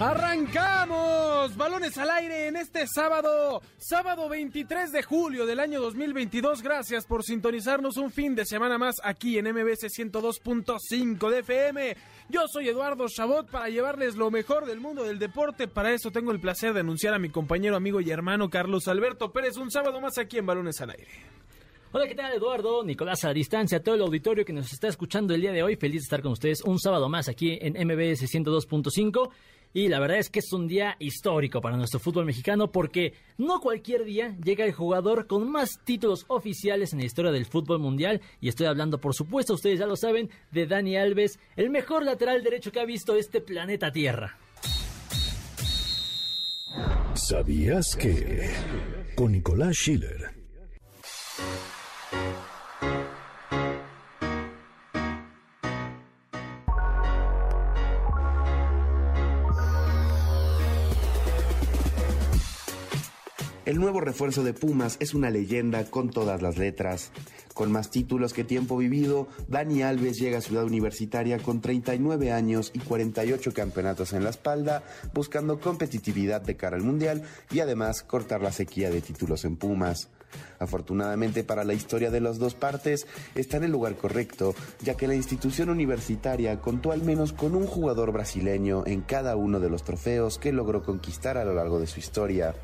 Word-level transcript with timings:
Arrancamos 0.00 1.54
balones 1.58 1.98
al 1.98 2.08
aire 2.08 2.48
en 2.48 2.56
este 2.56 2.86
sábado, 2.86 3.60
sábado 3.76 4.30
23 4.30 4.92
de 4.92 5.02
julio 5.02 5.44
del 5.44 5.60
año 5.60 5.78
2022. 5.82 6.62
Gracias 6.62 7.04
por 7.04 7.22
sintonizarnos 7.22 7.98
un 7.98 8.10
fin 8.10 8.34
de 8.34 8.46
semana 8.46 8.78
más 8.78 8.94
aquí 9.04 9.36
en 9.36 9.44
MBS 9.52 9.92
102.5 9.94 11.28
de 11.28 11.40
FM. 11.40 11.96
Yo 12.30 12.48
soy 12.48 12.70
Eduardo 12.70 13.08
Chabot 13.08 13.50
para 13.50 13.68
llevarles 13.68 14.16
lo 14.16 14.30
mejor 14.30 14.64
del 14.64 14.80
mundo 14.80 15.04
del 15.04 15.18
deporte. 15.18 15.68
Para 15.68 15.92
eso 15.92 16.10
tengo 16.10 16.32
el 16.32 16.40
placer 16.40 16.72
de 16.72 16.80
anunciar 16.80 17.12
a 17.12 17.18
mi 17.18 17.28
compañero, 17.28 17.76
amigo 17.76 18.00
y 18.00 18.10
hermano 18.10 18.48
Carlos 18.48 18.88
Alberto 18.88 19.30
Pérez 19.32 19.58
un 19.58 19.70
sábado 19.70 20.00
más 20.00 20.16
aquí 20.16 20.38
en 20.38 20.46
Balones 20.46 20.80
al 20.80 20.92
aire. 20.92 21.10
Hola, 21.92 22.06
¿qué 22.08 22.14
tal 22.14 22.32
Eduardo? 22.32 22.84
Nicolás 22.84 23.24
a 23.24 23.34
distancia, 23.34 23.82
todo 23.82 23.96
el 23.96 24.00
auditorio 24.00 24.46
que 24.46 24.52
nos 24.54 24.72
está 24.72 24.88
escuchando 24.88 25.34
el 25.34 25.42
día 25.42 25.52
de 25.52 25.62
hoy. 25.62 25.76
Feliz 25.76 26.02
de 26.02 26.04
estar 26.04 26.22
con 26.22 26.32
ustedes 26.32 26.62
un 26.62 26.78
sábado 26.78 27.10
más 27.10 27.28
aquí 27.28 27.58
en 27.60 27.72
MBS 27.72 28.32
102.5. 28.32 29.28
Y 29.72 29.88
la 29.88 30.00
verdad 30.00 30.18
es 30.18 30.30
que 30.30 30.40
es 30.40 30.52
un 30.52 30.66
día 30.66 30.96
histórico 30.98 31.60
para 31.60 31.76
nuestro 31.76 32.00
fútbol 32.00 32.24
mexicano 32.24 32.72
porque 32.72 33.14
no 33.38 33.60
cualquier 33.60 34.04
día 34.04 34.36
llega 34.42 34.64
el 34.64 34.72
jugador 34.72 35.26
con 35.28 35.50
más 35.50 35.78
títulos 35.84 36.24
oficiales 36.26 36.92
en 36.92 36.98
la 36.98 37.04
historia 37.04 37.30
del 37.30 37.46
fútbol 37.46 37.78
mundial. 37.78 38.20
Y 38.40 38.48
estoy 38.48 38.66
hablando, 38.66 38.98
por 38.98 39.14
supuesto, 39.14 39.54
ustedes 39.54 39.78
ya 39.78 39.86
lo 39.86 39.96
saben, 39.96 40.30
de 40.50 40.66
Dani 40.66 40.96
Alves, 40.96 41.38
el 41.56 41.70
mejor 41.70 42.04
lateral 42.04 42.42
derecho 42.42 42.72
que 42.72 42.80
ha 42.80 42.84
visto 42.84 43.14
este 43.14 43.40
planeta 43.40 43.92
Tierra. 43.92 44.38
¿Sabías 47.14 47.96
que? 47.96 48.50
Con 49.14 49.32
Nicolás 49.32 49.76
Schiller. 49.76 50.39
Refuerzo 64.00 64.42
de 64.42 64.52
Pumas 64.52 64.96
es 65.00 65.14
una 65.14 65.30
leyenda 65.30 65.84
con 65.84 66.10
todas 66.10 66.42
las 66.42 66.58
letras. 66.58 67.10
Con 67.54 67.72
más 67.72 67.90
títulos 67.90 68.32
que 68.32 68.44
tiempo 68.44 68.76
vivido, 68.76 69.28
Dani 69.48 69.82
Alves 69.82 70.18
llega 70.18 70.38
a 70.38 70.42
Ciudad 70.42 70.64
Universitaria 70.64 71.38
con 71.38 71.60
39 71.60 72.32
años 72.32 72.70
y 72.74 72.78
48 72.78 73.52
campeonatos 73.52 74.12
en 74.12 74.24
la 74.24 74.30
espalda, 74.30 74.82
buscando 75.12 75.60
competitividad 75.60 76.40
de 76.40 76.56
cara 76.56 76.76
al 76.76 76.82
Mundial 76.82 77.22
y 77.50 77.60
además 77.60 78.02
cortar 78.02 78.42
la 78.42 78.52
sequía 78.52 78.90
de 78.90 79.00
títulos 79.00 79.44
en 79.44 79.56
Pumas. 79.56 80.08
Afortunadamente 80.58 81.42
para 81.42 81.64
la 81.64 81.74
historia 81.74 82.10
de 82.10 82.20
las 82.20 82.38
dos 82.38 82.54
partes, 82.54 83.06
está 83.34 83.56
en 83.56 83.64
el 83.64 83.72
lugar 83.72 83.96
correcto, 83.96 84.54
ya 84.80 84.96
que 84.96 85.08
la 85.08 85.14
institución 85.14 85.70
universitaria 85.70 86.60
contó 86.60 86.92
al 86.92 87.02
menos 87.02 87.32
con 87.32 87.54
un 87.54 87.66
jugador 87.66 88.12
brasileño 88.12 88.84
en 88.86 89.00
cada 89.00 89.36
uno 89.36 89.58
de 89.58 89.70
los 89.70 89.82
trofeos 89.82 90.38
que 90.38 90.52
logró 90.52 90.82
conquistar 90.82 91.36
a 91.38 91.44
lo 91.44 91.54
largo 91.54 91.80
de 91.80 91.86
su 91.86 91.98
historia. 91.98 92.54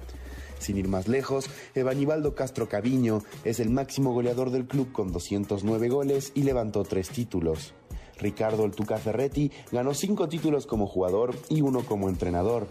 Sin 0.59 0.79
ir 0.79 0.89
más 0.89 1.09
lejos, 1.09 1.51
Evanibaldo 1.75 2.35
Castro 2.35 2.69
Caviño 2.69 3.23
es 3.45 3.61
el 3.61 3.71
máximo 3.71 4.13
goleador 4.13 4.51
del 4.51 4.67
club 4.67 4.93
con 4.93 5.13
209 5.13 5.89
goles 5.89 6.33
y 6.35 6.43
levantó 6.43 6.85
tres 6.85 7.11
títulos. 7.11 7.75
Ricardo 8.19 8.65
El 8.65 8.73
Tuca 8.73 8.97
Ferretti 8.97 9.53
ganó 9.71 9.95
cinco 9.95 10.29
títulos 10.29 10.67
como 10.67 10.87
jugador 10.87 11.35
y 11.49 11.61
uno 11.61 11.85
como 11.85 12.09
entrenador. 12.09 12.69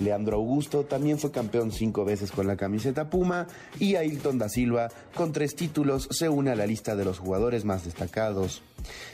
Leandro 0.00 0.36
Augusto 0.36 0.84
también 0.84 1.18
fue 1.18 1.30
campeón 1.30 1.70
cinco 1.70 2.04
veces 2.04 2.32
con 2.32 2.46
la 2.46 2.56
camiseta 2.56 3.10
Puma 3.10 3.46
y 3.78 3.96
Ailton 3.96 4.38
da 4.38 4.48
Silva, 4.48 4.88
con 5.14 5.32
tres 5.32 5.54
títulos, 5.54 6.08
se 6.10 6.28
une 6.28 6.50
a 6.50 6.56
la 6.56 6.66
lista 6.66 6.96
de 6.96 7.04
los 7.04 7.18
jugadores 7.18 7.64
más 7.64 7.84
destacados. 7.84 8.62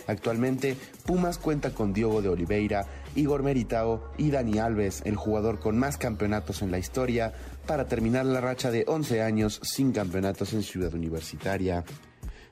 Actualmente, 0.07 0.77
Pumas 1.05 1.39
cuenta 1.39 1.71
con 1.71 1.93
Diogo 1.93 2.23
de 2.23 2.28
Oliveira, 2.28 2.87
Igor 3.17 3.43
Meritao 3.43 4.12
y 4.17 4.31
Dani 4.31 4.59
Alves, 4.59 5.03
el 5.05 5.17
jugador 5.17 5.59
con 5.59 5.77
más 5.77 5.99
campeonatos 5.99 6.62
en 6.62 6.71
la 6.71 6.78
historia, 6.78 7.34
para 7.69 7.87
terminar 7.87 8.25
la 8.25 8.41
racha 8.41 8.71
de 8.71 8.84
11 8.89 9.23
años 9.23 9.61
sin 9.62 9.93
campeonatos 9.93 10.55
en 10.55 10.62
Ciudad 10.62 10.93
Universitaria. 10.95 11.84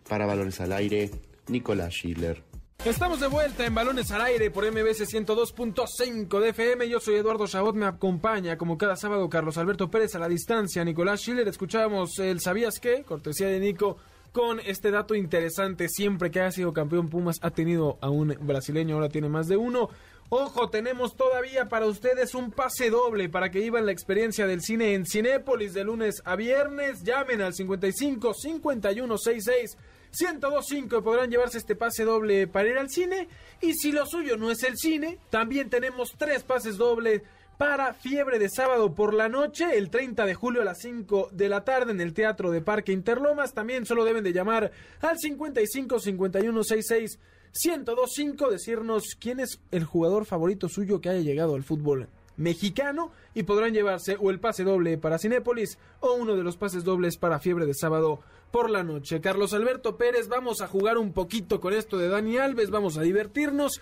Para 0.06 0.26
Valores 0.26 0.60
al 0.60 0.72
Aire, 0.72 1.10
Nicolás 1.48 1.94
Schiller. 1.94 2.44
Estamos 2.84 3.18
de 3.18 3.26
vuelta 3.26 3.64
en 3.64 3.74
Balones 3.74 4.10
al 4.12 4.20
Aire 4.20 4.50
por 4.50 4.70
MBS 4.70 5.08
102.5 5.10 6.38
de 6.38 6.50
FM. 6.50 6.88
Yo 6.88 7.00
soy 7.00 7.16
Eduardo 7.16 7.46
Chabot, 7.48 7.74
me 7.74 7.86
acompaña 7.86 8.58
como 8.58 8.76
cada 8.76 8.94
sábado 8.94 9.28
Carlos 9.30 9.56
Alberto 9.56 9.90
Pérez 9.90 10.14
a 10.14 10.18
la 10.18 10.28
distancia, 10.28 10.84
Nicolás 10.84 11.20
Schiller. 11.20 11.48
Escuchábamos 11.48 12.18
el 12.18 12.38
¿Sabías 12.40 12.78
qué? 12.78 13.02
Cortesía 13.02 13.48
de 13.48 13.58
Nico 13.58 13.96
con 14.32 14.60
este 14.60 14.90
dato 14.90 15.14
interesante. 15.14 15.88
Siempre 15.88 16.30
que 16.30 16.42
ha 16.42 16.52
sido 16.52 16.74
campeón 16.74 17.08
Pumas 17.08 17.38
ha 17.40 17.50
tenido 17.50 17.96
a 18.02 18.10
un 18.10 18.36
brasileño, 18.42 18.96
ahora 18.96 19.08
tiene 19.08 19.30
más 19.30 19.48
de 19.48 19.56
uno. 19.56 19.88
Ojo, 20.28 20.68
tenemos 20.70 21.14
todavía 21.14 21.66
para 21.66 21.86
ustedes 21.86 22.34
un 22.34 22.50
pase 22.50 22.90
doble 22.90 23.28
para 23.28 23.48
que 23.52 23.60
vivan 23.60 23.86
la 23.86 23.92
experiencia 23.92 24.48
del 24.48 24.60
cine 24.60 24.94
en 24.94 25.06
Cinépolis 25.06 25.72
de 25.72 25.84
lunes 25.84 26.20
a 26.24 26.34
viernes. 26.34 27.04
Llamen 27.04 27.42
al 27.42 27.54
55 27.54 28.34
51 28.34 29.18
66 29.18 29.76
1025 30.18 30.98
y 30.98 31.02
podrán 31.02 31.30
llevarse 31.30 31.58
este 31.58 31.76
pase 31.76 32.02
doble 32.02 32.48
para 32.48 32.68
ir 32.68 32.76
al 32.76 32.90
cine. 32.90 33.28
Y 33.60 33.74
si 33.74 33.92
lo 33.92 34.04
suyo 34.04 34.36
no 34.36 34.50
es 34.50 34.64
el 34.64 34.76
cine, 34.76 35.18
también 35.30 35.70
tenemos 35.70 36.14
tres 36.18 36.42
pases 36.42 36.76
dobles 36.76 37.22
para 37.56 37.94
Fiebre 37.94 38.40
de 38.40 38.48
Sábado 38.48 38.96
por 38.96 39.14
la 39.14 39.28
noche, 39.28 39.78
el 39.78 39.90
30 39.90 40.26
de 40.26 40.34
julio 40.34 40.62
a 40.62 40.64
las 40.64 40.80
5 40.80 41.28
de 41.30 41.48
la 41.48 41.62
tarde 41.64 41.92
en 41.92 42.00
el 42.00 42.14
Teatro 42.14 42.50
de 42.50 42.62
Parque 42.62 42.90
Interlomas. 42.90 43.54
También 43.54 43.86
solo 43.86 44.04
deben 44.04 44.24
de 44.24 44.32
llamar 44.32 44.72
al 45.00 45.18
55 45.18 46.00
51 46.00 46.64
66 46.64 47.18
1025, 47.64 48.50
decirnos 48.50 49.16
quién 49.18 49.40
es 49.40 49.60
el 49.70 49.84
jugador 49.84 50.26
favorito 50.26 50.68
suyo 50.68 51.00
que 51.00 51.08
haya 51.08 51.20
llegado 51.20 51.54
al 51.54 51.64
fútbol 51.64 52.08
mexicano 52.36 53.12
y 53.34 53.44
podrán 53.44 53.72
llevarse 53.72 54.16
o 54.20 54.30
el 54.30 54.40
pase 54.40 54.64
doble 54.64 54.98
para 54.98 55.18
Cinépolis 55.18 55.78
o 56.00 56.12
uno 56.14 56.36
de 56.36 56.42
los 56.42 56.56
pases 56.56 56.84
dobles 56.84 57.16
para 57.16 57.38
Fiebre 57.38 57.66
de 57.66 57.74
Sábado 57.74 58.20
por 58.50 58.70
la 58.70 58.82
noche. 58.82 59.20
Carlos 59.20 59.54
Alberto 59.54 59.96
Pérez, 59.96 60.28
vamos 60.28 60.60
a 60.60 60.68
jugar 60.68 60.98
un 60.98 61.12
poquito 61.12 61.60
con 61.60 61.72
esto 61.72 61.98
de 61.98 62.08
Dani 62.08 62.36
Alves, 62.36 62.70
vamos 62.70 62.98
a 62.98 63.02
divertirnos, 63.02 63.80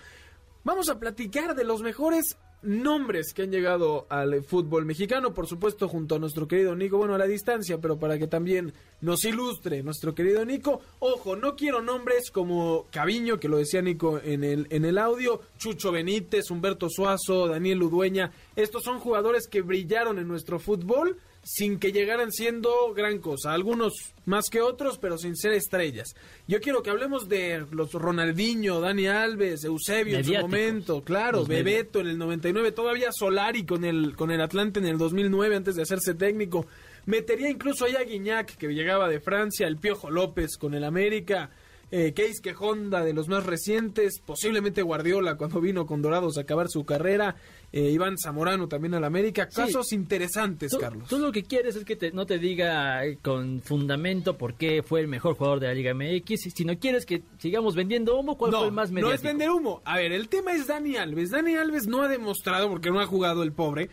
vamos 0.63 0.89
a 0.89 0.99
platicar 0.99 1.55
de 1.55 1.65
los 1.65 1.81
mejores 1.81 2.37
nombres 2.61 3.33
que 3.33 3.43
han 3.43 3.51
llegado 3.51 4.07
al 4.09 4.43
fútbol 4.43 4.85
mexicano, 4.85 5.33
por 5.33 5.47
supuesto 5.47 5.87
junto 5.87 6.15
a 6.15 6.19
nuestro 6.19 6.47
querido 6.47 6.75
Nico, 6.75 6.97
bueno, 6.97 7.15
a 7.15 7.17
la 7.17 7.27
distancia, 7.27 7.79
pero 7.79 7.97
para 7.99 8.17
que 8.17 8.27
también 8.27 8.73
nos 9.01 9.23
ilustre 9.23 9.83
nuestro 9.83 10.15
querido 10.15 10.43
Nico. 10.45 10.81
Ojo, 10.99 11.35
no 11.35 11.55
quiero 11.55 11.81
nombres 11.81 12.31
como 12.31 12.87
Caviño, 12.91 13.39
que 13.39 13.49
lo 13.49 13.57
decía 13.57 13.81
Nico 13.81 14.19
en 14.23 14.43
el, 14.43 14.67
en 14.69 14.85
el 14.85 14.97
audio, 14.97 15.41
Chucho 15.57 15.91
Benítez, 15.91 16.49
Humberto 16.49 16.89
Suazo, 16.89 17.47
Daniel 17.47 17.83
Udueña, 17.83 18.31
estos 18.55 18.83
son 18.83 18.99
jugadores 18.99 19.47
que 19.47 19.61
brillaron 19.61 20.19
en 20.19 20.27
nuestro 20.27 20.59
fútbol 20.59 21.17
sin 21.45 21.77
que 21.77 21.91
llegaran 21.91 22.31
siendo 22.31 22.91
gran 22.95 23.19
cosa, 23.19 23.53
algunos 23.53 23.93
más 24.25 24.49
que 24.49 24.61
otros, 24.61 24.97
pero 24.97 25.19
sin 25.19 25.35
ser 25.35 25.53
estrellas. 25.53 26.15
Yo 26.47 26.59
quiero 26.59 26.81
que 26.81 26.89
hablemos 26.89 27.29
de 27.29 27.63
los 27.69 27.93
Ronaldinho, 27.93 28.81
Dani 28.81 29.05
Alves, 29.05 29.63
Eusebio 29.63 30.17
en 30.17 30.25
su 30.25 30.33
momento, 30.33 31.03
claro, 31.03 31.45
Bebeto 31.45 31.99
en 31.99 32.07
el 32.07 32.17
99, 32.17 32.71
todavía 32.71 33.11
Solari 33.11 33.63
con 33.63 33.85
el 33.85 34.15
con 34.15 34.31
el 34.31 34.41
Atlante 34.41 34.79
en 34.79 34.87
el 34.87 34.97
2009 34.97 35.55
antes 35.55 35.75
de 35.75 35.83
hacerse 35.83 36.15
técnico. 36.15 36.65
Metería 37.05 37.47
incluso 37.47 37.85
ahí 37.85 37.95
a 37.95 38.03
Guiñac 38.03 38.57
que 38.57 38.67
llegaba 38.67 39.07
de 39.07 39.19
Francia, 39.19 39.67
el 39.67 39.77
Piojo 39.77 40.09
López 40.09 40.57
con 40.57 40.73
el 40.73 40.83
América 40.83 41.51
eh, 41.91 42.13
Case 42.13 42.55
Honda 42.57 43.03
de 43.03 43.13
los 43.13 43.27
más 43.27 43.45
recientes, 43.45 44.19
posiblemente 44.19 44.81
Guardiola 44.81 45.37
cuando 45.37 45.61
vino 45.61 45.85
con 45.85 46.01
Dorados 46.01 46.37
a 46.37 46.41
acabar 46.41 46.67
su 46.67 46.83
carrera, 46.83 47.35
eh, 47.75 47.91
Iván 47.91 48.17
Zamorano 48.17 48.69
también 48.69 48.93
al 48.93 49.03
América, 49.03 49.49
casos 49.49 49.91
interesantes, 49.91 50.73
Carlos. 50.79 51.09
Tú 51.09 51.19
lo 51.19 51.29
que 51.33 51.43
quieres 51.43 51.75
es 51.75 51.83
que 51.83 52.09
no 52.13 52.25
te 52.25 52.39
diga 52.39 53.05
eh, 53.05 53.17
con 53.21 53.61
fundamento 53.61 54.37
por 54.37 54.53
qué 54.53 54.81
fue 54.81 55.01
el 55.01 55.09
mejor 55.09 55.35
jugador 55.35 55.59
de 55.59 55.67
la 55.67 55.73
Liga 55.73 55.93
MX, 55.93 56.53
si 56.55 56.63
no 56.63 56.79
quieres 56.79 57.05
que 57.05 57.23
sigamos 57.37 57.75
vendiendo 57.75 58.17
humo, 58.17 58.37
¿cuál 58.37 58.53
fue 58.53 58.67
el 58.67 58.71
más 58.71 58.91
mediático? 58.91 59.09
No 59.09 59.15
es 59.15 59.21
vender 59.21 59.49
humo. 59.49 59.81
A 59.83 59.97
ver, 59.97 60.13
el 60.13 60.29
tema 60.29 60.53
es 60.53 60.67
Dani 60.67 60.95
Alves. 60.95 61.31
Dani 61.31 61.55
Alves 61.55 61.85
no 61.85 62.01
ha 62.01 62.07
demostrado, 62.07 62.69
porque 62.69 62.91
no 62.91 63.01
ha 63.01 63.05
jugado 63.05 63.43
el 63.43 63.51
pobre, 63.51 63.89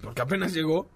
porque 0.00 0.22
apenas 0.22 0.54
llegó, 0.54 0.88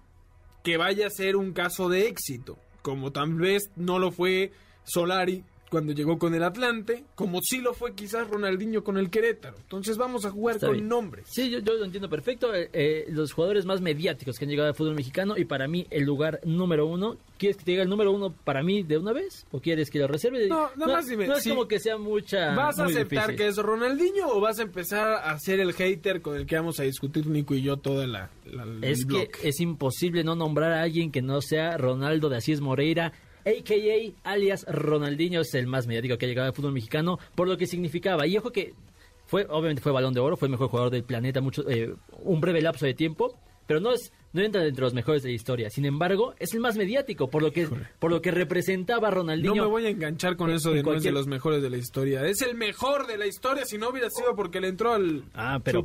que 0.63 0.77
vaya 0.77 1.07
a 1.07 1.09
ser 1.09 1.35
un 1.35 1.51
caso 1.51 1.89
de 1.89 2.07
éxito, 2.07 2.57
como 2.81 3.11
tal 3.11 3.33
vez 3.33 3.69
no 3.75 3.99
lo 3.99 4.13
fue 4.13 4.53
Solari 4.85 5.43
cuando 5.73 5.91
llegó 5.91 6.19
con 6.19 6.35
el 6.35 6.43
Atlante, 6.43 7.03
como 7.15 7.39
sí 7.41 7.59
lo 7.59 7.73
fue 7.73 7.95
quizás 7.95 8.29
Ronaldinho 8.29 8.83
con 8.83 8.99
el 8.99 9.09
Querétaro. 9.09 9.57
Entonces 9.57 9.97
vamos 9.97 10.23
a 10.23 10.29
jugar 10.29 10.57
Está 10.57 10.67
con 10.67 10.75
bien. 10.75 10.87
nombres. 10.87 11.25
Sí, 11.27 11.49
yo, 11.49 11.57
yo 11.57 11.73
lo 11.73 11.83
entiendo 11.85 12.07
perfecto. 12.11 12.53
Eh, 12.53 12.69
eh, 12.73 13.05
los 13.09 13.33
jugadores 13.33 13.65
más 13.65 13.81
mediáticos 13.81 14.37
que 14.37 14.45
han 14.45 14.51
llegado 14.51 14.69
al 14.69 14.75
fútbol 14.75 14.93
mexicano 14.93 15.35
y 15.35 15.45
para 15.45 15.67
mí 15.67 15.87
el 15.89 16.03
lugar 16.03 16.39
número 16.45 16.85
uno. 16.85 17.17
¿Quieres 17.39 17.57
que 17.57 17.63
te 17.65 17.71
diga 17.71 17.81
el 17.83 17.89
número 17.89 18.11
uno 18.11 18.31
para 18.43 18.61
mí 18.61 18.83
de 18.83 18.99
una 18.99 19.13
vez? 19.13 19.47
¿O 19.51 19.59
quieres 19.59 19.89
que 19.89 19.97
lo 19.97 20.07
reserve? 20.07 20.47
No, 20.47 20.69
nada 20.75 20.93
más 20.93 21.07
dime, 21.07 21.25
No 21.27 21.35
es 21.37 21.43
sí. 21.43 21.49
como 21.49 21.67
que 21.67 21.79
sea 21.79 21.97
mucha. 21.97 22.53
¿Vas 22.53 22.77
a 22.77 22.85
aceptar 22.85 23.29
difícil. 23.29 23.35
que 23.35 23.47
es 23.47 23.57
Ronaldinho 23.57 24.27
o 24.27 24.39
vas 24.39 24.59
a 24.59 24.61
empezar 24.61 25.07
a 25.23 25.37
ser 25.39 25.59
el 25.59 25.73
hater 25.73 26.21
con 26.21 26.37
el 26.37 26.45
que 26.45 26.55
vamos 26.55 26.79
a 26.79 26.83
discutir 26.83 27.25
Nico 27.25 27.55
y 27.55 27.63
yo 27.63 27.77
toda 27.77 28.05
la, 28.05 28.29
la- 28.45 28.63
el 28.63 28.83
Es 28.83 29.05
que 29.05 29.29
es 29.43 29.59
imposible 29.59 30.23
no 30.23 30.35
nombrar 30.35 30.71
a 30.71 30.83
alguien 30.83 31.11
que 31.11 31.23
no 31.23 31.41
sea 31.41 31.77
Ronaldo 31.77 32.29
de 32.29 32.37
Asís 32.37 32.61
Moreira, 32.61 33.11
a.k.a. 33.45 34.29
alias 34.29 34.65
Ronaldinho, 34.67 35.41
es 35.41 35.53
el 35.53 35.67
más 35.67 35.87
mediático 35.87 36.17
que 36.17 36.25
ha 36.25 36.29
llegado 36.29 36.47
al 36.47 36.53
fútbol 36.53 36.73
mexicano, 36.73 37.19
por 37.35 37.47
lo 37.47 37.57
que 37.57 37.67
significaba. 37.67 38.27
Y 38.27 38.37
ojo 38.37 38.51
que 38.51 38.73
fue, 39.25 39.45
obviamente 39.49 39.81
fue 39.81 39.91
balón 39.91 40.13
de 40.13 40.19
oro, 40.19 40.37
fue 40.37 40.47
el 40.47 40.51
mejor 40.51 40.69
jugador 40.69 40.91
del 40.91 41.03
planeta 41.03 41.41
mucho, 41.41 41.67
eh, 41.69 41.93
un 42.23 42.41
breve 42.41 42.61
lapso 42.61 42.85
de 42.85 42.93
tiempo, 42.93 43.37
pero 43.67 43.79
no 43.79 43.91
es 43.91 44.11
no 44.33 44.41
entra 44.41 44.65
entre 44.65 44.83
los 44.83 44.93
mejores 44.93 45.23
de 45.23 45.29
la 45.29 45.35
historia. 45.35 45.69
Sin 45.69 45.85
embargo, 45.85 46.33
es 46.39 46.53
el 46.53 46.59
más 46.59 46.75
mediático, 46.75 47.29
por 47.29 47.41
lo 47.41 47.51
que, 47.51 47.67
por 47.99 48.11
lo 48.11 48.21
que 48.21 48.31
representaba 48.31 49.09
Ronaldinho. 49.11 49.55
No 49.55 49.63
me 49.63 49.69
voy 49.69 49.85
a 49.85 49.89
enganchar 49.89 50.35
con 50.35 50.49
en- 50.49 50.57
eso 50.57 50.71
de 50.71 50.83
no 50.83 50.93
es 50.93 51.03
de 51.03 51.11
los 51.11 51.27
mejores 51.27 51.61
de 51.61 51.69
la 51.69 51.77
historia. 51.77 52.25
Es 52.25 52.41
el 52.41 52.55
mejor 52.55 53.07
de 53.07 53.17
la 53.17 53.25
historia 53.27 53.65
si 53.65 53.77
no 53.77 53.89
hubiera 53.89 54.09
sido 54.09 54.35
porque 54.35 54.59
le 54.59 54.67
entró 54.69 54.93
al 54.93 55.23
Ah, 55.33 55.59
pero, 55.63 55.81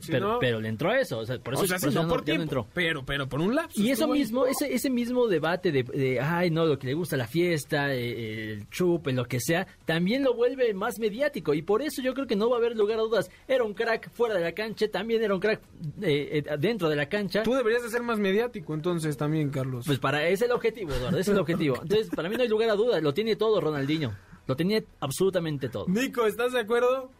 si 0.00 0.10
pero, 0.12 0.26
no... 0.26 0.38
pero 0.40 0.60
le 0.60 0.68
entró 0.68 0.90
a 0.90 0.98
eso, 0.98 1.18
o 1.18 1.26
sea, 1.26 1.38
por 1.38 1.54
eso, 1.54 1.62
o 1.64 1.66
sea, 1.66 1.78
por 1.78 1.88
eso 1.90 2.02
no 2.02 2.08
por 2.08 2.22
tiempo, 2.24 2.42
entró. 2.42 2.66
pero, 2.74 3.04
pero 3.04 3.28
por 3.28 3.40
un 3.40 3.54
lapso. 3.54 3.80
Y 3.80 3.90
eso 3.90 4.06
ahí. 4.06 4.12
mismo, 4.20 4.46
ese, 4.46 4.72
ese 4.72 4.90
mismo 4.90 5.26
debate 5.28 5.70
de, 5.72 5.82
de, 5.82 6.20
ay, 6.20 6.50
no, 6.50 6.64
lo 6.66 6.78
que 6.78 6.86
le 6.86 6.94
gusta 6.94 7.16
la 7.16 7.26
fiesta, 7.26 7.94
eh, 7.94 8.52
el 8.54 8.68
chupe, 8.70 9.12
lo 9.12 9.24
que 9.26 9.40
sea, 9.40 9.66
también 9.84 10.22
lo 10.24 10.34
vuelve 10.34 10.72
más 10.74 10.98
mediático. 10.98 11.54
Y 11.54 11.62
por 11.62 11.82
eso 11.82 12.02
yo 12.02 12.14
creo 12.14 12.26
que 12.26 12.36
no 12.36 12.48
va 12.48 12.56
a 12.56 12.58
haber 12.60 12.76
lugar 12.76 12.98
a 12.98 13.02
dudas. 13.02 13.30
Era 13.46 13.64
un 13.64 13.74
crack 13.74 14.10
fuera 14.12 14.34
de 14.34 14.40
la 14.40 14.52
cancha, 14.52 14.88
también 14.88 15.22
era 15.22 15.34
un 15.34 15.40
crack 15.40 15.60
eh, 16.02 16.42
eh, 16.46 16.56
dentro 16.58 16.88
de 16.88 16.96
la 16.96 17.06
cancha. 17.08 17.42
Tú 17.42 17.52
deberías 17.54 17.82
de 17.82 17.89
ser 17.90 18.02
más 18.02 18.18
mediático 18.18 18.74
entonces 18.74 19.16
también, 19.16 19.50
Carlos. 19.50 19.84
Pues 19.86 19.98
para 19.98 20.24
ese 20.24 20.32
es 20.32 20.42
el 20.42 20.52
objetivo, 20.52 20.92
Eduardo, 20.92 21.18
ese 21.18 21.30
es 21.30 21.34
el 21.34 21.40
objetivo. 21.40 21.78
Entonces, 21.82 22.08
para 22.08 22.28
mí 22.28 22.36
no 22.36 22.42
hay 22.42 22.48
lugar 22.48 22.70
a 22.70 22.74
dudas, 22.74 23.02
lo 23.02 23.14
tiene 23.14 23.36
todo 23.36 23.60
Ronaldinho. 23.60 24.16
Lo 24.46 24.56
tenía 24.56 24.82
absolutamente 25.00 25.68
todo. 25.68 25.86
Nico, 25.88 26.26
¿estás 26.26 26.52
de 26.52 26.60
acuerdo? 26.60 27.10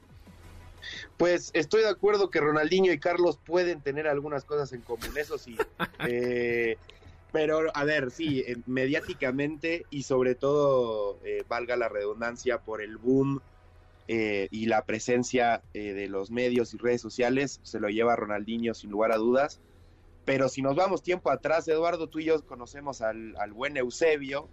Pues 1.17 1.51
estoy 1.53 1.83
de 1.83 1.89
acuerdo 1.89 2.31
que 2.31 2.41
Ronaldinho 2.41 2.93
y 2.93 2.99
Carlos 2.99 3.39
pueden 3.45 3.83
tener 3.83 4.09
algunas 4.09 4.45
cosas 4.45 4.73
en 4.73 4.81
común, 4.81 5.11
eso 5.17 5.39
sí. 5.39 5.57
Eh, 6.09 6.77
pero, 7.33 7.71
a 7.75 7.85
ver, 7.85 8.11
sí, 8.11 8.41
eh, 8.41 8.57
mediáticamente 8.67 9.87
y 9.91 10.03
sobre 10.03 10.35
todo, 10.35 11.19
eh, 11.25 11.45
valga 11.49 11.77
la 11.77 11.89
redundancia, 11.89 12.59
por 12.59 12.83
el 12.83 12.97
boom 12.97 13.41
eh, 14.13 14.49
y 14.51 14.67
la 14.67 14.85
presencia 14.87 15.63
eh, 15.73 15.93
de 15.93 16.09
los 16.09 16.33
medios 16.33 16.75
y 16.75 16.79
redes 16.79 17.01
sociales, 17.01 17.61
se 17.63 17.79
lo 17.79 17.89
lleva 17.89 18.17
Ronaldinho 18.17 18.75
sin 18.75 18.91
lugar 18.91 19.13
a 19.13 19.17
dudas. 19.17 19.61
Pero 20.25 20.49
si 20.49 20.63
nos 20.63 20.77
vamos 20.77 21.03
tiempo 21.03 21.31
atrás, 21.31 21.67
Eduardo, 21.69 22.09
tú 22.09 22.19
y 22.21 22.25
yo 22.27 22.45
conocemos 22.47 23.01
al, 23.01 23.35
al 23.39 23.53
buen 23.53 23.77
Eusebio, 23.77 24.49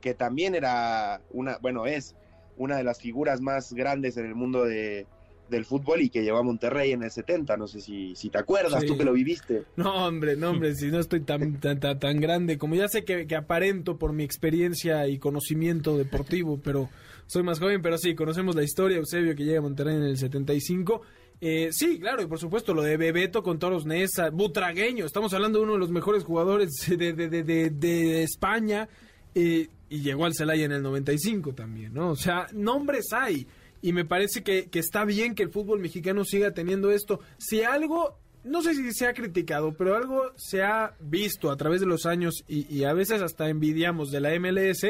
que 0.00 0.14
también 0.14 0.54
era 0.54 1.20
una, 1.30 1.58
bueno, 1.58 1.86
es 1.86 2.16
una 2.56 2.76
de 2.76 2.84
las 2.84 3.00
figuras 3.00 3.40
más 3.40 3.72
grandes 3.72 4.16
en 4.16 4.26
el 4.26 4.34
mundo 4.34 4.64
de, 4.64 5.06
del 5.50 5.64
fútbol 5.64 6.00
y 6.00 6.10
que 6.10 6.22
llevó 6.22 6.38
a 6.38 6.42
Monterrey 6.42 6.92
en 6.92 7.02
el 7.02 7.10
70. 7.10 7.56
No 7.56 7.66
sé 7.68 7.80
si, 7.80 8.14
si 8.16 8.30
te 8.30 8.38
acuerdas, 8.38 8.80
Sí. 8.80 8.86
tú 8.86 8.96
que 8.98 9.04
lo 9.04 9.12
viviste. 9.12 9.64
No, 9.76 10.06
hombre, 10.06 10.36
no, 10.36 10.50
hombre, 10.50 10.74
si 10.74 10.90
no 10.90 10.98
estoy 10.98 11.20
tan, 11.20 11.60
tan, 11.60 11.78
tan, 11.80 11.98
tan 11.98 12.18
grande, 12.20 12.56
como 12.58 12.74
ya 12.74 12.88
sé 12.88 13.04
que, 13.04 13.26
que 13.26 13.36
aparento 13.36 13.98
por 13.98 14.12
mi 14.12 14.24
experiencia 14.24 15.06
y 15.06 15.18
conocimiento 15.18 15.96
deportivo, 15.98 16.58
pero 16.62 16.88
soy 17.26 17.42
más 17.42 17.60
joven, 17.60 17.82
pero 17.82 17.98
sí, 17.98 18.14
conocemos 18.14 18.56
la 18.56 18.62
historia, 18.62 18.96
Eusebio 18.98 19.34
que 19.36 19.44
llega 19.44 19.58
a 19.58 19.62
Monterrey 19.62 19.96
en 19.96 20.02
el 20.02 20.16
75. 20.16 21.02
Eh, 21.40 21.70
sí, 21.72 21.98
claro, 21.98 22.22
y 22.22 22.26
por 22.26 22.38
supuesto 22.38 22.74
lo 22.74 22.82
de 22.82 22.98
Bebeto 22.98 23.42
con 23.42 23.58
Toros 23.58 23.86
Nesa, 23.86 24.28
Butragueño, 24.30 25.06
estamos 25.06 25.32
hablando 25.32 25.58
de 25.58 25.64
uno 25.64 25.72
de 25.74 25.78
los 25.78 25.90
mejores 25.90 26.22
jugadores 26.24 26.70
de, 26.88 27.12
de, 27.14 27.28
de, 27.28 27.70
de- 27.70 28.22
España, 28.22 28.88
eh, 29.34 29.68
y 29.88 30.00
llegó 30.02 30.26
al 30.26 30.34
Celaya 30.34 30.66
en 30.66 30.72
el 30.72 30.82
95 30.82 31.54
también, 31.54 31.94
¿no? 31.94 32.10
O 32.10 32.16
sea, 32.16 32.46
nombres 32.52 33.06
hay. 33.12 33.46
Y 33.82 33.92
me 33.94 34.04
parece 34.04 34.42
que, 34.42 34.68
que 34.68 34.78
está 34.78 35.04
bien 35.06 35.34
que 35.34 35.42
el 35.42 35.50
fútbol 35.50 35.80
mexicano 35.80 36.24
siga 36.24 36.52
teniendo 36.52 36.90
esto. 36.90 37.20
Si 37.38 37.62
algo, 37.62 38.18
no 38.44 38.60
sé 38.60 38.74
si 38.74 38.92
se 38.92 39.06
ha 39.06 39.14
criticado, 39.14 39.72
pero 39.72 39.96
algo 39.96 40.32
se 40.36 40.62
ha 40.62 40.94
visto 41.00 41.50
a 41.50 41.56
través 41.56 41.80
de 41.80 41.86
los 41.86 42.04
años 42.04 42.44
y, 42.46 42.66
y 42.72 42.84
a 42.84 42.92
veces 42.92 43.22
hasta 43.22 43.48
envidiamos 43.48 44.10
de 44.10 44.20
la 44.20 44.38
MLS, 44.38 44.84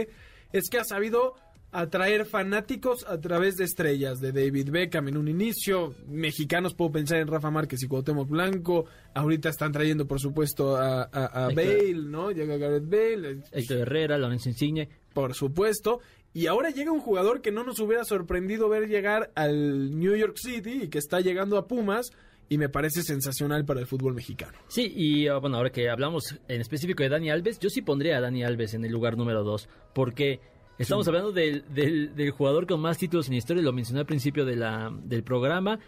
es 0.52 0.68
que 0.68 0.78
ha 0.78 0.84
sabido 0.84 1.36
atraer 1.72 2.26
fanáticos 2.26 3.06
a 3.06 3.20
través 3.20 3.56
de 3.56 3.64
estrellas, 3.64 4.20
de 4.20 4.32
David 4.32 4.70
Beckham 4.70 5.08
en 5.08 5.16
un 5.16 5.28
inicio, 5.28 5.94
mexicanos 6.08 6.74
puedo 6.74 6.92
pensar 6.92 7.18
en 7.18 7.28
Rafa 7.28 7.50
Márquez 7.50 7.82
y 7.82 7.86
Cuauhtémoc 7.88 8.28
Blanco, 8.28 8.86
ahorita 9.14 9.48
están 9.50 9.70
trayendo 9.72 10.06
por 10.06 10.20
supuesto 10.20 10.76
a, 10.76 11.02
a- 11.02 11.46
a 11.46 11.48
Héctor- 11.50 11.54
Bale, 11.54 11.94
¿no? 11.94 12.30
Llega 12.32 12.56
Gareth 12.56 12.88
Bale, 12.88 13.42
Héctor 13.52 13.78
Herrera, 13.78 14.18
Lorenzo 14.18 14.48
Insigne. 14.48 14.88
por 15.12 15.34
supuesto. 15.34 16.00
Y 16.32 16.46
ahora 16.46 16.70
llega 16.70 16.92
un 16.92 17.00
jugador 17.00 17.40
que 17.40 17.50
no 17.50 17.64
nos 17.64 17.80
hubiera 17.80 18.04
sorprendido 18.04 18.68
ver 18.68 18.88
llegar 18.88 19.32
al 19.34 19.98
New 19.98 20.14
York 20.14 20.36
City 20.36 20.82
y 20.84 20.88
que 20.88 20.98
está 20.98 21.20
llegando 21.20 21.58
a 21.58 21.66
Pumas 21.66 22.12
y 22.48 22.56
me 22.58 22.68
parece 22.68 23.02
sensacional 23.02 23.64
para 23.64 23.80
el 23.80 23.86
fútbol 23.86 24.14
mexicano. 24.14 24.56
Sí, 24.68 24.92
y 24.94 25.26
ah, 25.28 25.38
bueno, 25.38 25.56
ahora 25.56 25.70
que 25.70 25.88
hablamos 25.90 26.36
en 26.48 26.60
específico 26.60 27.02
de 27.02 27.08
Dani 27.08 27.30
Alves, 27.30 27.58
yo 27.58 27.68
sí 27.68 27.82
pondría 27.82 28.16
a 28.18 28.20
Dani 28.20 28.44
Alves 28.44 28.74
en 28.74 28.84
el 28.84 28.92
lugar 28.92 29.16
número 29.16 29.42
dos, 29.42 29.68
porque 29.92 30.38
estamos 30.82 31.06
hablando 31.08 31.32
del, 31.32 31.64
del, 31.72 32.14
del 32.14 32.30
jugador 32.30 32.66
con 32.66 32.80
más 32.80 32.98
títulos 32.98 33.26
en 33.26 33.34
la 33.34 33.38
historia, 33.38 33.62
lo 33.62 33.72
mencioné 33.72 34.00
al 34.00 34.06
principio 34.06 34.44
de 34.44 34.56
la, 34.56 34.90
del 35.04 35.22
programa, 35.22 35.78